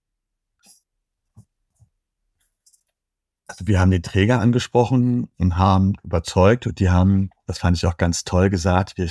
[3.54, 7.86] Also wir haben den Träger angesprochen und haben überzeugt und die haben, das fand ich
[7.86, 9.08] auch ganz toll gesagt, wir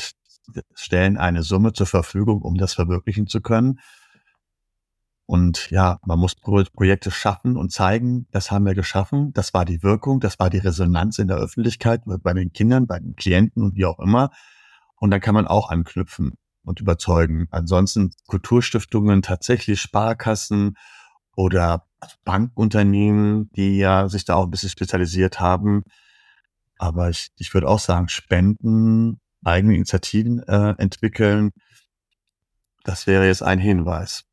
[0.74, 3.78] stellen eine Summe zur Verfügung, um das verwirklichen zu können.
[5.26, 9.32] Und ja, man muss Projekte schaffen und zeigen, das haben wir geschaffen.
[9.32, 12.98] Das war die Wirkung, das war die Resonanz in der Öffentlichkeit, bei den Kindern, bei
[12.98, 14.30] den Klienten und wie auch immer.
[14.96, 16.32] Und dann kann man auch anknüpfen
[16.64, 17.46] und überzeugen.
[17.52, 20.76] Ansonsten Kulturstiftungen, tatsächlich Sparkassen
[21.36, 21.86] oder
[22.24, 25.84] Bankunternehmen, die ja sich da auch ein bisschen spezialisiert haben.
[26.78, 31.52] Aber ich, ich würde auch sagen, Spenden, eigene Initiativen äh, entwickeln,
[32.84, 34.24] das wäre jetzt ein Hinweis.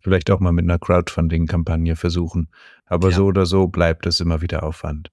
[0.00, 2.48] Vielleicht auch mal mit einer Crowdfunding-Kampagne versuchen.
[2.86, 3.16] Aber ja.
[3.16, 5.10] so oder so bleibt es immer wieder Aufwand.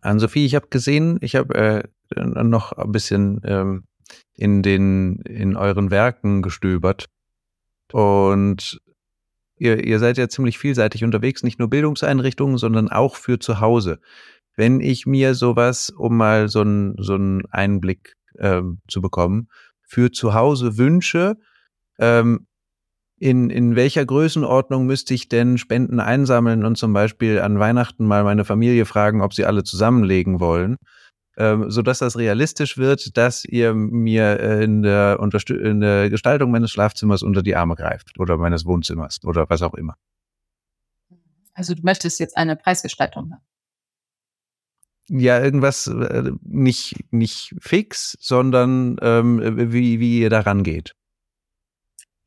[0.00, 1.84] An-Sophie, ich habe gesehen, ich habe
[2.14, 3.84] äh, noch ein bisschen ähm,
[4.34, 7.08] in den in euren Werken gestöbert
[7.92, 8.80] und
[9.62, 14.00] ihr, ihr seid ja ziemlich vielseitig unterwegs, nicht nur Bildungseinrichtungen, sondern auch für zu Hause.
[14.56, 17.16] Wenn ich mir sowas, um mal so einen so
[17.50, 19.48] Einblick ähm, zu bekommen,
[19.82, 21.36] für zu Hause wünsche,
[21.98, 22.46] ähm,
[23.18, 28.24] in, in welcher Größenordnung müsste ich denn Spenden einsammeln und zum Beispiel an Weihnachten mal
[28.24, 30.76] meine Familie fragen, ob sie alle zusammenlegen wollen,
[31.36, 36.10] ähm, so dass das realistisch wird, dass ihr mir äh, in, der Unterstü in der
[36.10, 39.96] Gestaltung meines Schlafzimmers unter die Arme greift oder meines Wohnzimmers oder was auch immer.
[41.54, 43.42] Also du möchtest jetzt eine Preisgestaltung haben?
[45.08, 50.94] Ja, irgendwas äh, nicht, nicht fix, sondern ähm, wie, wie ihr da rangeht.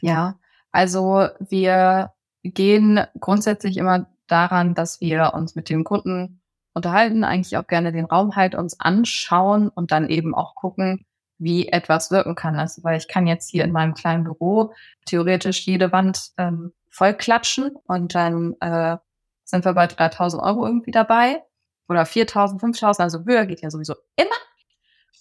[0.01, 0.39] Ja,
[0.71, 2.11] also wir
[2.43, 6.41] gehen grundsätzlich immer daran, dass wir uns mit dem Kunden
[6.75, 11.05] unterhalten, eigentlich auch gerne den Raum halt uns anschauen und dann eben auch gucken,
[11.37, 12.59] wie etwas wirken kann.
[12.59, 14.73] Also, weil ich kann jetzt hier in meinem kleinen Büro
[15.05, 18.97] theoretisch jede Wand ähm, voll klatschen und dann äh,
[19.43, 21.43] sind wir bei 3000 Euro irgendwie dabei
[21.87, 24.29] oder 4000, 5000, also höher geht ja sowieso immer.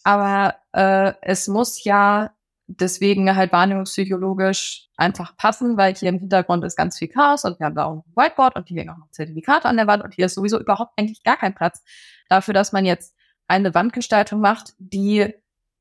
[0.02, 2.30] Aber äh, es muss ja
[2.66, 7.66] deswegen halt wahrnehmungspsychologisch einfach passen, weil hier im Hintergrund ist ganz viel Chaos und wir
[7.66, 10.14] haben da auch ein Whiteboard und hier hängen auch noch Zertifikate an der Wand und
[10.14, 11.82] hier ist sowieso überhaupt eigentlich gar kein Platz
[12.28, 13.14] dafür, dass man jetzt
[13.48, 15.34] eine Wandgestaltung macht, die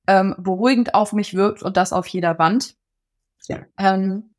[0.07, 2.75] ähm, beruhigend auf mich wirkt und das auf jeder Wand.
[3.47, 3.59] Ja.
[3.77, 4.33] Ähm,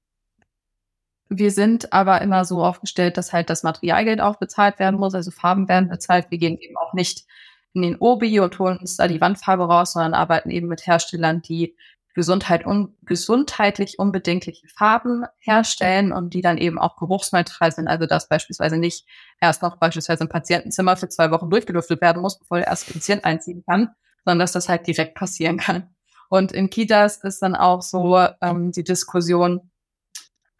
[1.28, 5.30] wir sind aber immer so aufgestellt, dass halt das Materialgeld auch bezahlt werden muss, also
[5.30, 6.30] Farben werden bezahlt.
[6.30, 7.24] Wir gehen eben auch nicht
[7.72, 11.42] in den Obi und holen uns da die Wandfarbe raus, sondern arbeiten eben mit Herstellern,
[11.42, 11.76] die
[12.14, 17.88] Gesundheit un gesundheitlich unbedenkliche Farben herstellen und die dann eben auch geruchsneutral sind.
[17.88, 19.06] Also dass beispielsweise nicht
[19.40, 23.24] erst noch beispielsweise ein Patientenzimmer für zwei Wochen durchgelüftet werden muss, bevor der erste Patient
[23.24, 23.90] einziehen kann,
[24.24, 25.94] sondern dass das halt direkt passieren kann.
[26.30, 29.70] Und in Kitas ist dann auch so ähm, die Diskussion,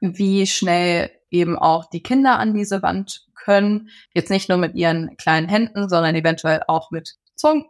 [0.00, 3.88] wie schnell eben auch die Kinder an diese Wand können.
[4.12, 7.64] Jetzt nicht nur mit ihren kleinen Händen, sondern eventuell auch mit Zungen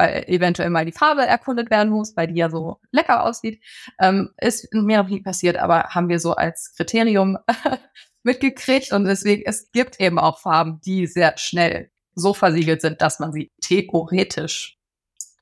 [0.00, 3.62] weil eventuell mal die Farbe erkundet werden muss, weil die ja so lecker aussieht.
[4.00, 7.36] Ähm, ist mir noch nie passiert, aber haben wir so als Kriterium
[8.22, 13.18] mitgekriegt und deswegen, es gibt eben auch Farben, die sehr schnell so versiegelt sind, dass
[13.18, 14.78] man sie theoretisch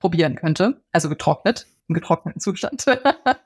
[0.00, 2.84] probieren könnte, also getrocknet, im getrockneten Zustand.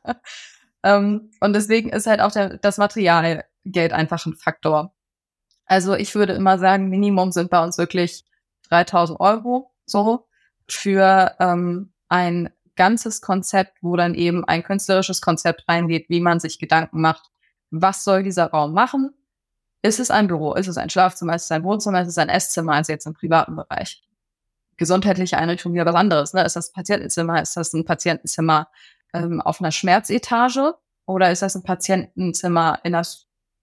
[0.83, 4.95] ähm, und deswegen ist halt auch der, das Materialgeld einfach ein Faktor.
[5.67, 8.25] Also ich würde immer sagen, Minimum sind bei uns wirklich
[8.71, 10.27] 3000 Euro so
[10.69, 16.59] für ähm, ein ganzes Konzept, wo dann eben ein künstlerisches Konzept reingeht, wie man sich
[16.59, 17.31] Gedanken macht,
[17.71, 19.15] was soll dieser Raum machen?
[19.83, 20.55] Ist es ein Büro?
[20.55, 21.35] Ist es ein Schlafzimmer?
[21.35, 22.03] Ist es ein Wohnzimmer?
[22.03, 22.75] Ist es ein Esszimmer?
[22.75, 24.03] Also jetzt im privaten Bereich.
[24.77, 26.35] Gesundheitliche Einrichtung wieder was anderes.
[26.35, 26.45] Ne?
[26.45, 27.43] Ist das ein Patientenzimmer?
[27.43, 28.69] Ist das ein Patientenzimmer
[29.13, 30.75] ähm, auf einer Schmerzetage?
[31.07, 33.05] Oder ist das ein Patientenzimmer in einer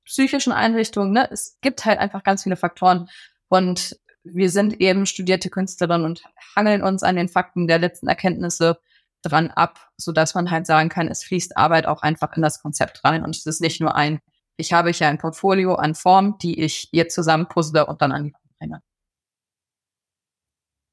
[0.09, 1.11] psychischen Einrichtungen.
[1.13, 1.29] Ne?
[1.31, 3.09] Es gibt halt einfach ganz viele Faktoren.
[3.47, 6.23] Und wir sind eben studierte Künstlerinnen und
[6.55, 8.79] hangeln uns an den Fakten der letzten Erkenntnisse
[9.21, 12.61] dran ab, so dass man halt sagen kann, es fließt Arbeit auch einfach in das
[12.61, 14.19] Konzept rein und es ist nicht nur ein,
[14.57, 18.23] ich habe hier ein Portfolio an Formen, die ich hier zusammen puzzle und dann an
[18.25, 18.81] die Wand bringe.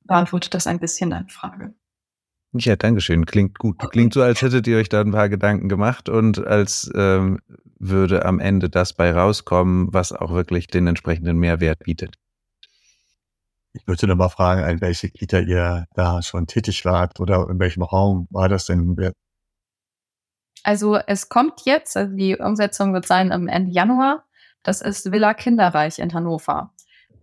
[0.04, 1.74] Beantwortet das ein bisschen deine Frage?
[2.52, 3.26] Ja, Dankeschön.
[3.26, 3.78] Klingt gut.
[3.90, 7.40] Klingt so, als hättet ihr euch da ein paar Gedanken gemacht und als ähm,
[7.78, 12.16] würde am Ende das bei rauskommen, was auch wirklich den entsprechenden Mehrwert bietet.
[13.76, 17.58] Ich würde noch mal fragen, in welche Kita ihr da schon tätig wart oder in
[17.58, 18.96] welchem Raum war das denn?
[20.62, 24.24] Also es kommt jetzt, also die Umsetzung wird sein am Ende Januar.
[24.62, 26.72] Das ist Villa Kinderreich in Hannover.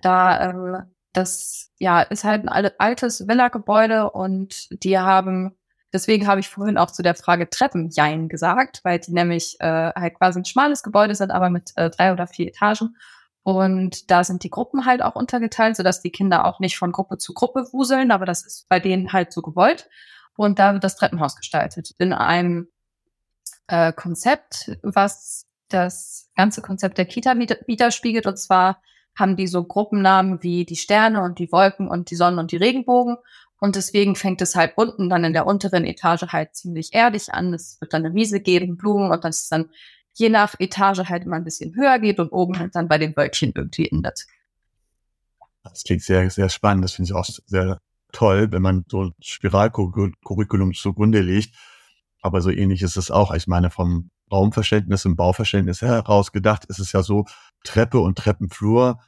[0.01, 5.55] Da ähm, das ja ist halt ein altes Villa-Gebäude und die haben
[5.93, 10.15] Deswegen habe ich vorhin auch zu der Frage Treppenjein gesagt, weil die nämlich äh, halt
[10.15, 12.97] quasi ein schmales Gebäude sind, aber mit äh, drei oder vier Etagen.
[13.43, 17.17] Und da sind die Gruppen halt auch untergeteilt, sodass die Kinder auch nicht von Gruppe
[17.17, 19.89] zu Gruppe wuseln, aber das ist bei denen halt so gewollt.
[20.35, 22.69] Und da wird das Treppenhaus gestaltet in einem
[23.67, 28.25] äh, Konzept, was das ganze Konzept der Kita widerspiegelt.
[28.25, 28.81] Und zwar
[29.15, 32.57] haben die so Gruppennamen wie die Sterne und die Wolken und die Sonne und die
[32.57, 33.17] Regenbogen.
[33.59, 37.53] Und deswegen fängt es halt unten dann in der unteren Etage halt ziemlich erdig an.
[37.53, 39.69] Es wird dann eine Wiese geben, Blumen und dann ist dann
[40.13, 43.15] je nach Etage halt immer ein bisschen höher geht und oben halt dann bei den
[43.15, 44.25] Wölkchen irgendwie endet.
[45.63, 46.83] Das klingt sehr, sehr spannend.
[46.83, 47.79] Das finde ich auch sehr
[48.11, 51.55] toll, wenn man so Spiralcurriculum zugrunde legt.
[52.21, 53.33] Aber so ähnlich ist es auch.
[53.33, 57.25] Ich meine, vom Raumverständnis und Bauverständnis heraus gedacht, ist es ja so,
[57.63, 58.99] Treppe und Treppenflur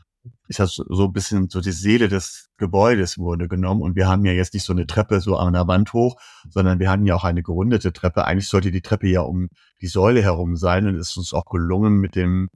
[0.47, 3.81] ist ja so, ein bisschen so die Seele des Gebäudes wurde genommen.
[3.81, 6.19] Und wir haben ja jetzt nicht so eine Treppe so an der Wand hoch,
[6.49, 8.25] sondern wir hatten ja auch eine gerundete Treppe.
[8.25, 9.49] Eigentlich sollte die Treppe ja um
[9.81, 12.49] die Säule herum sein und es ist uns auch gelungen, mit dem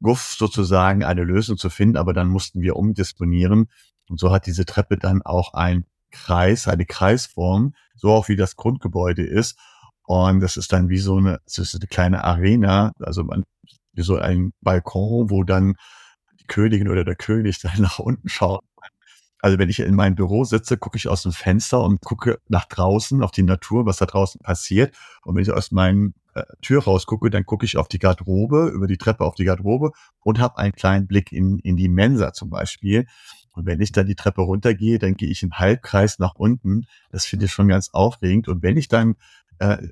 [0.00, 1.96] Guff sozusagen eine Lösung zu finden.
[1.96, 3.68] Aber dann mussten wir umdisponieren.
[4.08, 8.56] Und so hat diese Treppe dann auch ein Kreis, eine Kreisform, so auch wie das
[8.56, 9.58] Grundgebäude ist.
[10.04, 13.44] Und das ist dann wie so eine, das ist eine kleine Arena, also man,
[13.92, 15.74] wie so ein Balkon, wo dann
[16.48, 18.60] Königin oder der König dann nach unten schauen.
[19.40, 22.64] Also wenn ich in meinem Büro sitze, gucke ich aus dem Fenster und gucke nach
[22.64, 24.96] draußen, auf die Natur, was da draußen passiert.
[25.22, 28.88] Und wenn ich aus meinem äh, Tür rausgucke, dann gucke ich auf die Garderobe, über
[28.88, 32.50] die Treppe auf die Garderobe und habe einen kleinen Blick in, in die Mensa zum
[32.50, 33.06] Beispiel.
[33.52, 36.86] Und wenn ich dann die Treppe runtergehe, dann gehe ich im Halbkreis nach unten.
[37.10, 38.48] Das finde ich schon ganz aufregend.
[38.48, 39.14] Und wenn ich dann
[39.60, 39.88] äh,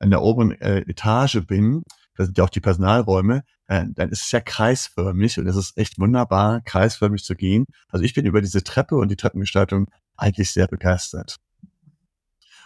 [0.00, 1.82] in der oberen äh, Etage bin,
[2.16, 5.76] da sind ja auch die Personalräume, äh, dann ist es ja kreisförmig und es ist
[5.76, 7.66] echt wunderbar, kreisförmig zu gehen.
[7.88, 11.36] Also ich bin über diese Treppe und die Treppengestaltung eigentlich sehr begeistert.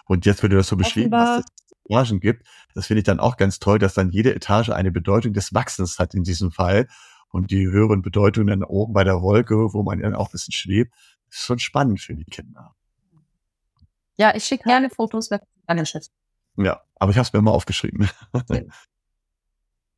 [0.07, 1.45] Und jetzt wird das so beschrieben, es
[1.89, 2.47] Etagen gibt.
[2.75, 5.99] Das finde ich dann auch ganz toll, dass dann jede Etage eine Bedeutung des Wachsens
[5.99, 6.89] hat in diesem Fall.
[7.33, 10.53] Und die höheren Bedeutungen dann oben bei der Wolke, wo man dann auch ein bisschen
[10.53, 10.95] schwebt,
[11.29, 12.75] ist schon spannend für die Kinder.
[14.17, 16.07] Ja, ich schicke gerne Fotos an den Chef.
[16.57, 18.09] Ja, aber ich habe es mir mal aufgeschrieben.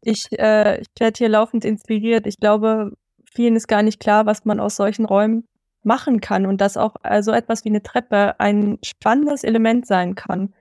[0.02, 2.26] Ich, äh, ich werde hier laufend inspiriert.
[2.26, 2.92] Ich glaube,
[3.24, 5.46] vielen ist gar nicht klar, was man aus solchen Räumen
[5.84, 10.54] machen kann und dass auch also etwas wie eine Treppe ein spannendes Element sein kann.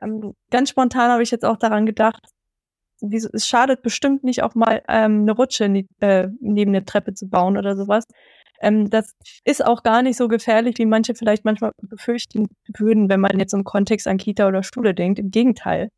[0.00, 2.22] Ähm, ganz spontan habe ich jetzt auch daran gedacht,
[3.00, 5.64] wie, es schadet bestimmt nicht auch mal ähm, eine Rutsche
[6.00, 8.04] äh, neben der Treppe zu bauen oder sowas.
[8.60, 9.14] Ähm, das
[9.44, 13.54] ist auch gar nicht so gefährlich, wie manche vielleicht manchmal befürchten würden, wenn man jetzt
[13.54, 15.18] im Kontext an Kita oder Schule denkt.
[15.18, 15.90] Im Gegenteil.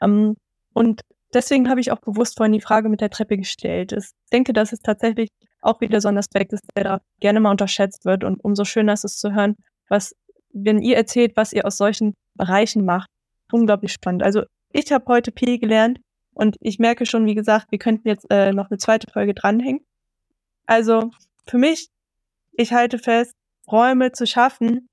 [0.00, 0.36] Ähm,
[0.72, 1.02] und
[1.32, 3.92] deswegen habe ich auch bewusst vorhin die Frage mit der Treppe gestellt.
[3.92, 7.50] Ich denke, dass es tatsächlich auch wieder so ein Aspekt ist, der da gerne mal
[7.50, 8.24] unterschätzt wird.
[8.24, 9.56] Und umso schöner ist es zu hören,
[9.88, 10.14] was,
[10.52, 13.08] wenn ihr erzählt, was ihr aus solchen Bereichen macht.
[13.52, 14.22] Unglaublich spannend.
[14.22, 15.98] Also ich habe heute P gelernt
[16.34, 19.80] und ich merke schon, wie gesagt, wir könnten jetzt äh, noch eine zweite Folge dranhängen.
[20.66, 21.10] Also
[21.46, 21.88] für mich,
[22.52, 23.32] ich halte fest,
[23.70, 24.88] Räume zu schaffen,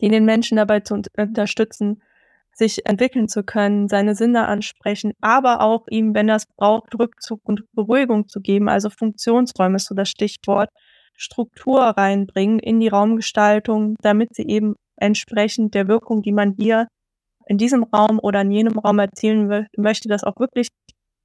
[0.00, 2.02] die den Menschen dabei zu unterstützen,
[2.54, 7.40] sich entwickeln zu können, seine Sinne ansprechen, aber auch ihm, wenn er es braucht, Rückzug
[7.44, 8.68] und Beruhigung zu geben.
[8.68, 10.68] Also Funktionsräume ist so das Stichwort.
[11.16, 16.88] Struktur reinbringen in die Raumgestaltung, damit sie eben entsprechend der Wirkung, die man hier
[17.46, 20.68] in diesem Raum oder in jenem Raum erzielen möchte, das auch wirklich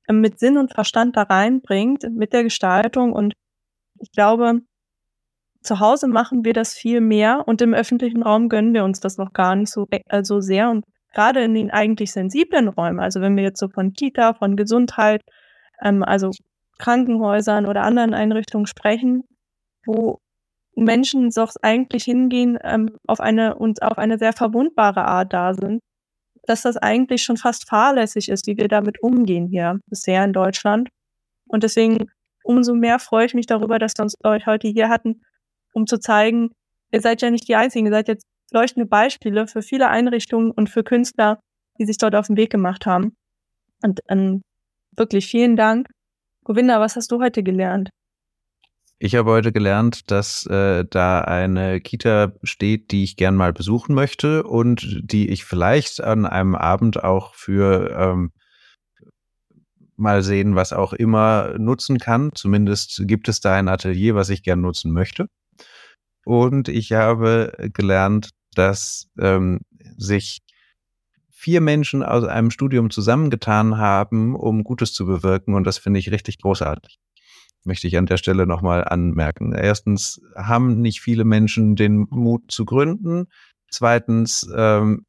[0.10, 3.14] ähm, mit Sinn und Verstand da reinbringt, mit der Gestaltung.
[3.14, 3.34] Und
[4.00, 4.60] ich glaube,
[5.62, 9.18] zu Hause machen wir das viel mehr und im öffentlichen Raum gönnen wir uns das
[9.18, 10.70] noch gar nicht so, äh, so sehr.
[10.70, 14.56] Und gerade in den eigentlich sensiblen Räumen, also wenn wir jetzt so von Kita, von
[14.56, 15.24] Gesundheit,
[15.82, 16.32] ähm, also
[16.78, 19.24] Krankenhäusern oder anderen Einrichtungen sprechen,
[19.86, 20.20] wo
[20.76, 25.82] Menschen doch eigentlich hingehen ähm, auf eine und auf eine sehr verwundbare Art da sind,
[26.44, 30.90] dass das eigentlich schon fast fahrlässig ist, wie wir damit umgehen hier bisher in Deutschland.
[31.48, 32.10] Und deswegen
[32.44, 35.22] umso mehr freue ich mich darüber, dass wir uns euch heute hier hatten,
[35.74, 36.52] um zu zeigen,
[36.92, 40.70] ihr seid ja nicht die Einzigen, ihr seid jetzt leuchtende Beispiele für viele Einrichtungen und
[40.70, 41.40] für Künstler,
[41.80, 43.16] die sich dort auf den Weg gemacht haben.
[43.84, 44.42] Und ähm,
[44.96, 45.88] wirklich vielen Dank.
[46.44, 47.90] Govinda, was hast du heute gelernt?
[48.98, 53.94] Ich habe heute gelernt, dass äh, da eine Kita steht, die ich gern mal besuchen
[53.94, 58.32] möchte und die ich vielleicht an einem Abend auch für ähm,
[59.98, 62.32] mal sehen, was auch immer nutzen kann.
[62.36, 65.28] Zumindest gibt es da ein Atelier, was ich gern nutzen möchte.
[66.26, 69.62] Und ich habe gelernt, dass ähm,
[69.98, 70.42] sich
[71.32, 75.54] vier Menschen aus einem Studium zusammengetan haben, um Gutes zu bewirken.
[75.54, 76.98] Und das finde ich richtig großartig.
[77.64, 79.54] Möchte ich an der Stelle nochmal anmerken.
[79.54, 83.28] Erstens haben nicht viele Menschen den Mut zu gründen.
[83.70, 85.06] Zweitens ähm,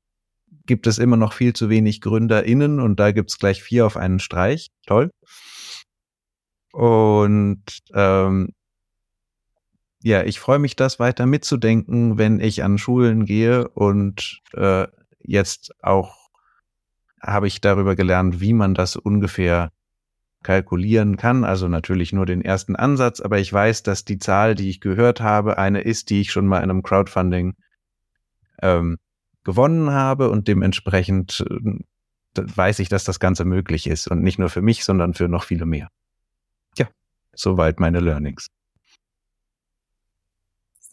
[0.66, 3.97] gibt es immer noch viel zu wenig GründerInnen und da gibt es gleich vier auf
[3.97, 4.68] einen Streich.
[4.86, 5.11] Toll.
[6.72, 7.62] Und
[7.94, 8.51] ähm,
[10.07, 14.86] ja, ich freue mich, das weiter mitzudenken, wenn ich an Schulen gehe und äh,
[15.18, 16.30] jetzt auch
[17.20, 19.72] habe ich darüber gelernt, wie man das ungefähr
[20.44, 21.42] kalkulieren kann.
[21.42, 25.20] Also natürlich nur den ersten Ansatz, aber ich weiß, dass die Zahl, die ich gehört
[25.20, 27.57] habe, eine ist, die ich schon mal in einem Crowdfunding
[28.62, 28.98] ähm,
[29.42, 34.50] gewonnen habe und dementsprechend äh, weiß ich, dass das Ganze möglich ist und nicht nur
[34.50, 35.88] für mich, sondern für noch viele mehr.
[36.78, 36.86] Ja,
[37.34, 38.46] soweit meine Learnings.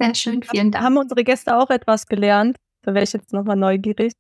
[0.03, 0.83] Sehr schön, vielen Dank.
[0.83, 2.57] Haben unsere Gäste auch etwas gelernt?
[2.81, 4.11] Da wäre ich jetzt nochmal neugierig.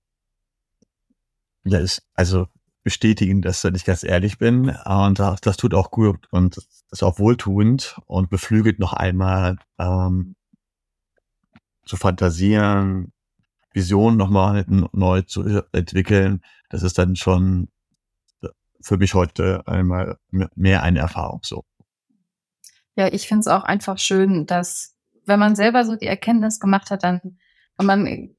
[1.65, 2.47] Ja, ist also
[2.83, 4.69] bestätigen, dass ich ganz ehrlich bin.
[4.69, 6.57] Und das, das tut auch gut und
[6.91, 10.35] ist auch wohltuend und beflügelt noch einmal ähm,
[11.85, 13.11] zu fantasieren,
[13.73, 16.41] Visionen nochmal neu zu entwickeln.
[16.69, 17.67] Das ist dann schon
[18.79, 21.65] für mich heute einmal mehr eine Erfahrung so.
[22.95, 24.92] Ja, ich finde es auch einfach schön, dass
[25.25, 27.37] wenn man selber so die Erkenntnis gemacht hat, dann
[27.77, 28.35] wenn man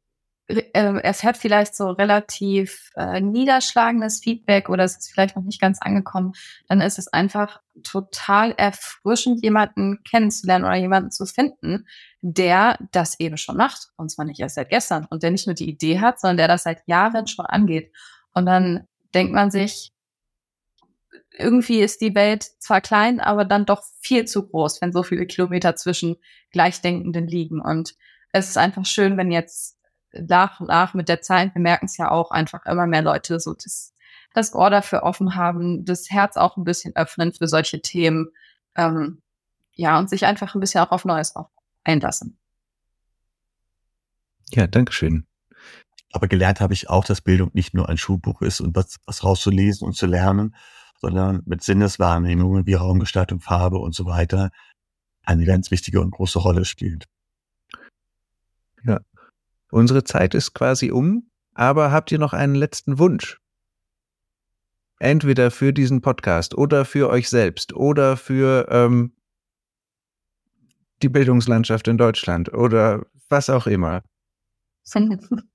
[0.47, 5.79] äh, erfährt vielleicht so relativ äh, niederschlagendes Feedback oder es ist vielleicht noch nicht ganz
[5.81, 6.35] angekommen,
[6.69, 11.87] dann ist es einfach total erfrischend, jemanden kennenzulernen oder jemanden zu finden,
[12.21, 13.89] der das eben schon macht.
[13.97, 15.07] Und zwar nicht erst seit gestern.
[15.09, 17.91] Und der nicht nur die Idee hat, sondern der das seit Jahren schon angeht.
[18.35, 19.94] Und dann denkt man sich,
[21.37, 25.27] irgendwie ist die Welt zwar klein, aber dann doch viel zu groß, wenn so viele
[25.27, 26.17] Kilometer zwischen
[26.51, 27.61] Gleichdenkenden liegen.
[27.61, 27.95] Und
[28.33, 29.79] es ist einfach schön, wenn jetzt
[30.13, 33.41] nach und nach mit der Zeit, wir merken es ja auch, einfach immer mehr Leute
[33.41, 33.95] so das,
[34.33, 38.31] das Ohr dafür offen haben, das Herz auch ein bisschen öffnen für solche Themen.
[38.77, 39.21] Ähm,
[39.73, 41.35] ja, und sich einfach ein bisschen auch auf Neues
[41.83, 42.39] einlassen.
[44.51, 45.27] Ja, Dankeschön.
[46.15, 49.25] Aber gelernt habe ich auch, dass Bildung nicht nur ein Schulbuch ist und was, was
[49.25, 50.55] rauszulesen und zu lernen,
[51.01, 54.51] sondern mit Sinneswahrnehmungen wie Raumgestaltung, Farbe und so weiter
[55.25, 57.07] eine ganz wichtige und große Rolle spielt.
[58.85, 59.01] Ja,
[59.75, 63.41] Unsere Zeit ist quasi um, aber habt ihr noch einen letzten Wunsch?
[65.01, 69.17] Entweder für diesen Podcast oder für euch selbst oder für ähm,
[71.03, 74.05] die Bildungslandschaft in Deutschland oder was auch immer.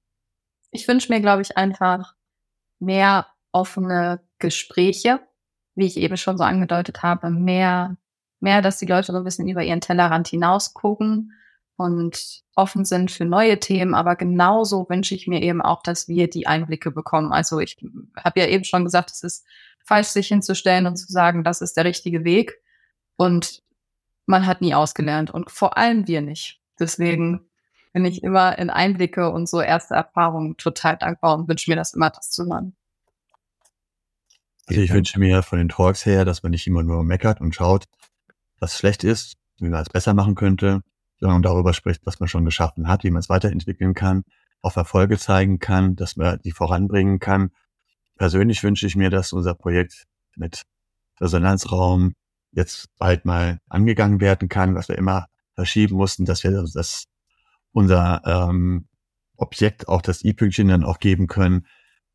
[0.72, 2.16] Ich wünsche mir, glaube ich, einfach
[2.80, 5.20] mehr offene Gespräche,
[5.76, 7.98] wie ich eben schon so angedeutet habe, mehr,
[8.40, 11.34] mehr, dass die Leute so ein bisschen über ihren Tellerrand hinaus gucken
[11.76, 13.96] und offen sind für neue Themen.
[13.96, 17.32] Aber genauso wünsche ich mir eben auch, dass wir die Einblicke bekommen.
[17.32, 17.78] Also ich
[18.18, 19.46] habe ja eben schon gesagt, es ist
[19.86, 22.62] falsch, sich hinzustellen und zu sagen, das ist der richtige Weg.
[23.16, 23.64] Und
[24.26, 26.62] man hat nie ausgelernt und vor allem wir nicht.
[26.80, 27.49] Deswegen
[28.02, 31.94] bin ich immer in Einblicke und so erste Erfahrungen total dankbar und wünsche mir das
[31.94, 32.76] immer, das zu machen.
[34.68, 37.54] Also ich wünsche mir von den Talks her, dass man nicht immer nur meckert und
[37.54, 37.86] schaut,
[38.60, 40.82] was schlecht ist, wie man es besser machen könnte,
[41.20, 44.24] sondern darüber spricht, was man schon geschaffen hat, wie man es weiterentwickeln kann,
[44.62, 47.52] auf Erfolge zeigen kann, dass man die voranbringen kann.
[48.16, 50.64] Persönlich wünsche ich mir, dass unser Projekt mit
[51.20, 52.14] Resonanzraum
[52.52, 57.10] jetzt bald mal angegangen werden kann, was wir immer verschieben mussten, dass wir das
[57.72, 58.88] unser ähm,
[59.38, 61.68] Objekt auch das i-Pünktchen dann auch geben können.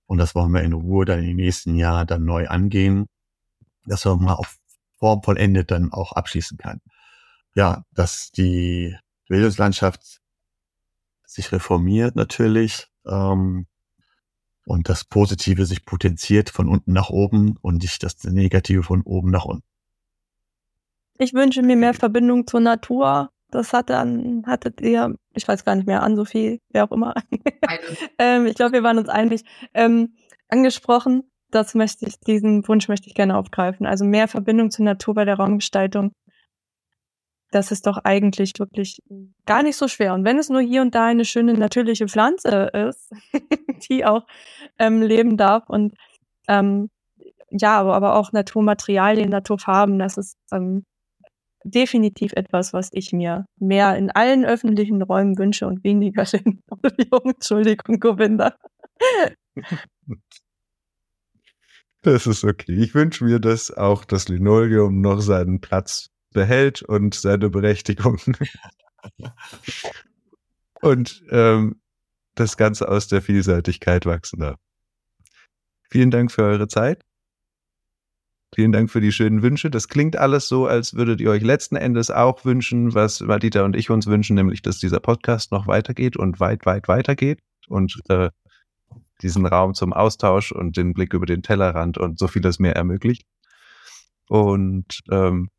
[0.06, 3.06] Und das wollen wir in Ruhe dann in den nächsten Jahren dann neu angehen,
[3.86, 4.58] dass wir mal auf
[4.98, 6.80] Form vollendet dann auch abschließen kann
[7.54, 8.96] ja, dass die
[9.28, 10.20] Bildungslandschaft
[11.24, 13.66] sich reformiert natürlich ähm,
[14.66, 19.30] und das Positive sich potenziert von unten nach oben und nicht das Negative von oben
[19.30, 19.66] nach unten.
[21.18, 23.30] Ich wünsche mir mehr Verbindung zur Natur.
[23.54, 27.14] Das hat dann, hattet ihr, ich weiß gar nicht mehr, an Sophie, wer auch immer.
[28.18, 29.44] ähm, ich glaube, wir waren uns einig,
[29.74, 30.14] ähm,
[30.48, 33.86] angesprochen, das möchte ich, diesen Wunsch möchte ich gerne aufgreifen.
[33.86, 36.12] Also mehr Verbindung zur Natur bei der Raumgestaltung.
[37.52, 38.98] Das ist doch eigentlich wirklich
[39.46, 40.14] gar nicht so schwer.
[40.14, 43.12] Und wenn es nur hier und da eine schöne natürliche Pflanze ist,
[43.88, 44.26] die auch
[44.80, 45.94] ähm, leben darf und
[46.48, 46.90] ähm,
[47.50, 50.84] ja, aber, aber auch Naturmaterialien, Naturfarben, das ist ähm,
[51.64, 56.60] definitiv etwas, was ich mir mehr in allen öffentlichen Räumen wünsche und weniger in
[57.24, 58.56] Entschuldigung, Govinda.
[62.02, 62.74] Das ist okay.
[62.74, 68.20] Ich wünsche mir, dass auch das Linoleum noch seinen Platz behält und seine Berechtigung.
[70.82, 71.80] und ähm,
[72.34, 74.58] das Ganze aus der Vielseitigkeit wachsen darf.
[75.90, 77.02] Vielen Dank für eure Zeit.
[78.54, 79.68] Vielen Dank für die schönen Wünsche.
[79.68, 83.74] Das klingt alles so, als würdet ihr euch letzten Endes auch wünschen, was Madita und
[83.74, 88.30] ich uns wünschen, nämlich, dass dieser Podcast noch weitergeht und weit, weit weitergeht und äh,
[89.22, 93.26] diesen Raum zum Austausch und den Blick über den Tellerrand und so vieles mehr ermöglicht.
[94.28, 95.50] Und ähm,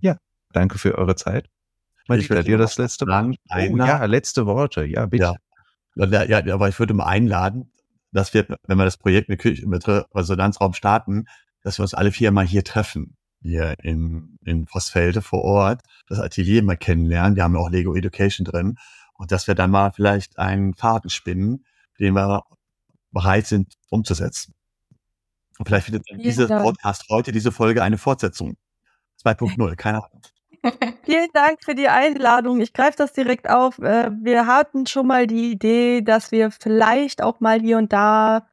[0.00, 0.18] ja,
[0.52, 1.48] danke für eure Zeit.
[2.08, 3.34] Ich werde dir das letzte Mal.
[3.50, 5.34] Oh, ja, letzte Worte, ja, bitte.
[5.96, 6.24] Ja.
[6.24, 7.72] ja, aber ich würde mal einladen,
[8.12, 11.24] dass wir, wenn wir das Projekt mit, Küche, mit Resonanzraum starten,
[11.64, 16.20] dass wir uns alle vier mal hier treffen, hier in, in Vossfelde vor Ort, das
[16.20, 17.34] Atelier mal kennenlernen.
[17.34, 18.76] Wir haben ja auch Lego Education drin.
[19.14, 21.64] Und dass wir dann mal vielleicht einen Faden spinnen,
[21.98, 22.42] den wir
[23.10, 24.54] bereit sind umzusetzen.
[25.58, 28.56] Und vielleicht findet dann dieser Podcast heute, diese Folge eine Fortsetzung.
[29.24, 30.20] 2.0, keine Ahnung.
[31.04, 32.60] Vielen Dank für die Einladung.
[32.60, 33.78] Ich greife das direkt auf.
[33.78, 38.48] Äh, wir hatten schon mal die Idee, dass wir vielleicht auch mal hier und da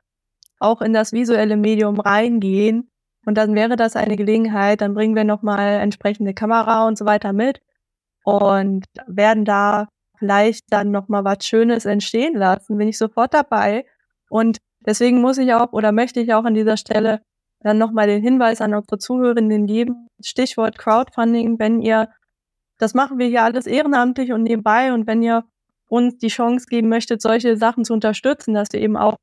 [0.59, 2.90] auch in das visuelle Medium reingehen.
[3.25, 7.33] Und dann wäre das eine Gelegenheit, dann bringen wir nochmal entsprechende Kamera und so weiter
[7.33, 7.61] mit
[8.23, 12.77] und werden da vielleicht dann nochmal was Schönes entstehen lassen.
[12.77, 13.85] Bin ich sofort dabei.
[14.29, 17.21] Und deswegen muss ich auch oder möchte ich auch an dieser Stelle
[17.59, 20.07] dann nochmal den Hinweis an unsere Zuhörenden geben.
[20.23, 22.09] Stichwort Crowdfunding, wenn ihr,
[22.79, 25.43] das machen wir hier alles ehrenamtlich und nebenbei und wenn ihr
[25.87, 29.17] uns die Chance geben möchtet, solche Sachen zu unterstützen, dass wir eben auch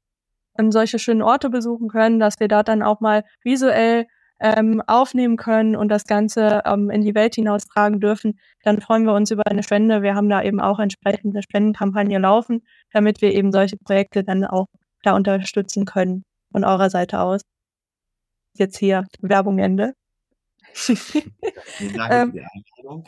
[0.59, 4.07] ähm, solche schönen Orte besuchen können, dass wir dort dann auch mal visuell
[4.41, 9.15] ähm, aufnehmen können und das Ganze ähm, in die Welt hinaustragen dürfen, dann freuen wir
[9.15, 10.03] uns über eine Spende.
[10.03, 14.45] Wir haben da eben auch entsprechend eine Spendenkampagne laufen, damit wir eben solche Projekte dann
[14.45, 14.67] auch
[15.03, 17.41] da unterstützen können von eurer Seite aus.
[18.55, 19.95] Jetzt hier Werbung Ende.
[22.11, 22.35] ähm,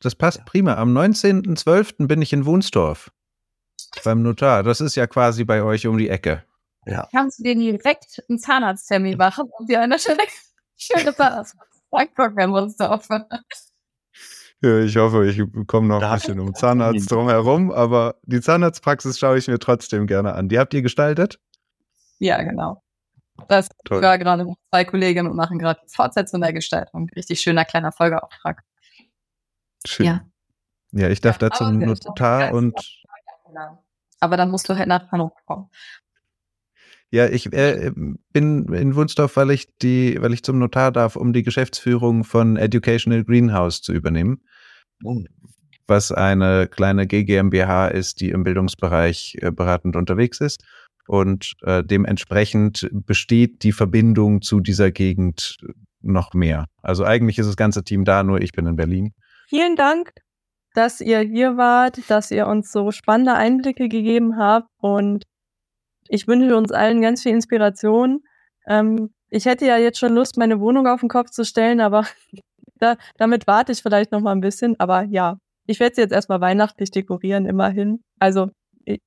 [0.00, 0.74] das passt prima.
[0.74, 2.06] Am 19.12.
[2.06, 3.10] bin ich in Wunsdorf.
[4.04, 4.62] Beim Notar.
[4.62, 6.44] Das ist ja quasi bei euch um die Ecke.
[6.86, 7.08] Ja.
[7.12, 10.22] Kannst du dir direkt einen Zahnarzttermin machen und dir eine schöne,
[10.76, 13.08] schöne Zahnarztpraxis in Wunsdorf.
[14.60, 19.38] Ja, ich hoffe, ich komme noch ein bisschen um Zahnarzt drumherum, aber die Zahnarztpraxis schaue
[19.38, 20.48] ich mir trotzdem gerne an.
[20.48, 21.38] Die habt ihr gestaltet?
[22.18, 22.82] Ja, genau.
[23.46, 24.02] Das Toll.
[24.02, 27.08] war gerade noch zwei Kolleginnen und machen gerade die Fortsetzung der Gestaltung.
[27.14, 28.64] Richtig schöner kleiner Folgeauftrag.
[29.86, 30.06] Schön.
[30.06, 30.20] Ja,
[30.90, 32.74] ja ich darf ja, da zum Notar und.
[34.20, 35.70] Aber dann musst du halt nach Hannover kommen.
[37.10, 37.90] Ja, ich äh,
[38.32, 42.56] bin in Wunsdorf, weil ich die, weil ich zum Notar darf, um die Geschäftsführung von
[42.56, 44.42] Educational Greenhouse zu übernehmen.
[45.02, 45.22] Oh.
[45.86, 50.62] Was eine kleine GmbH ist, die im Bildungsbereich äh, beratend unterwegs ist.
[51.06, 55.56] Und äh, dementsprechend besteht die Verbindung zu dieser Gegend
[56.02, 56.66] noch mehr.
[56.82, 59.14] Also eigentlich ist das ganze Team da, nur ich bin in Berlin.
[59.48, 60.12] Vielen Dank,
[60.78, 65.24] dass ihr hier wart, dass ihr uns so spannende Einblicke gegeben habt und
[66.08, 68.20] ich wünsche uns allen ganz viel Inspiration.
[68.64, 72.06] Ähm, ich hätte ja jetzt schon Lust, meine Wohnung auf den Kopf zu stellen, aber
[72.78, 74.78] da, damit warte ich vielleicht noch mal ein bisschen.
[74.78, 78.00] Aber ja, ich werde sie jetzt erstmal weihnachtlich dekorieren, immerhin.
[78.20, 78.50] Also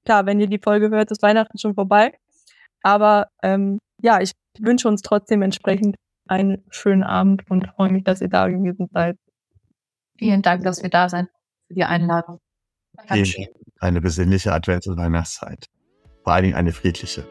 [0.05, 2.11] klar, wenn ihr die Folge hört, ist Weihnachten schon vorbei.
[2.83, 5.95] Aber ähm, ja, ich wünsche uns trotzdem entsprechend
[6.27, 9.15] einen schönen Abend und freue mich, dass ihr da gewesen seid.
[10.17, 11.29] Vielen Dank, dass wir da sind
[11.71, 12.39] für die Einladung.
[13.79, 15.69] Eine besinnliche Advents- und Weihnachtszeit
[16.23, 17.25] vor allen Dingen eine friedliche.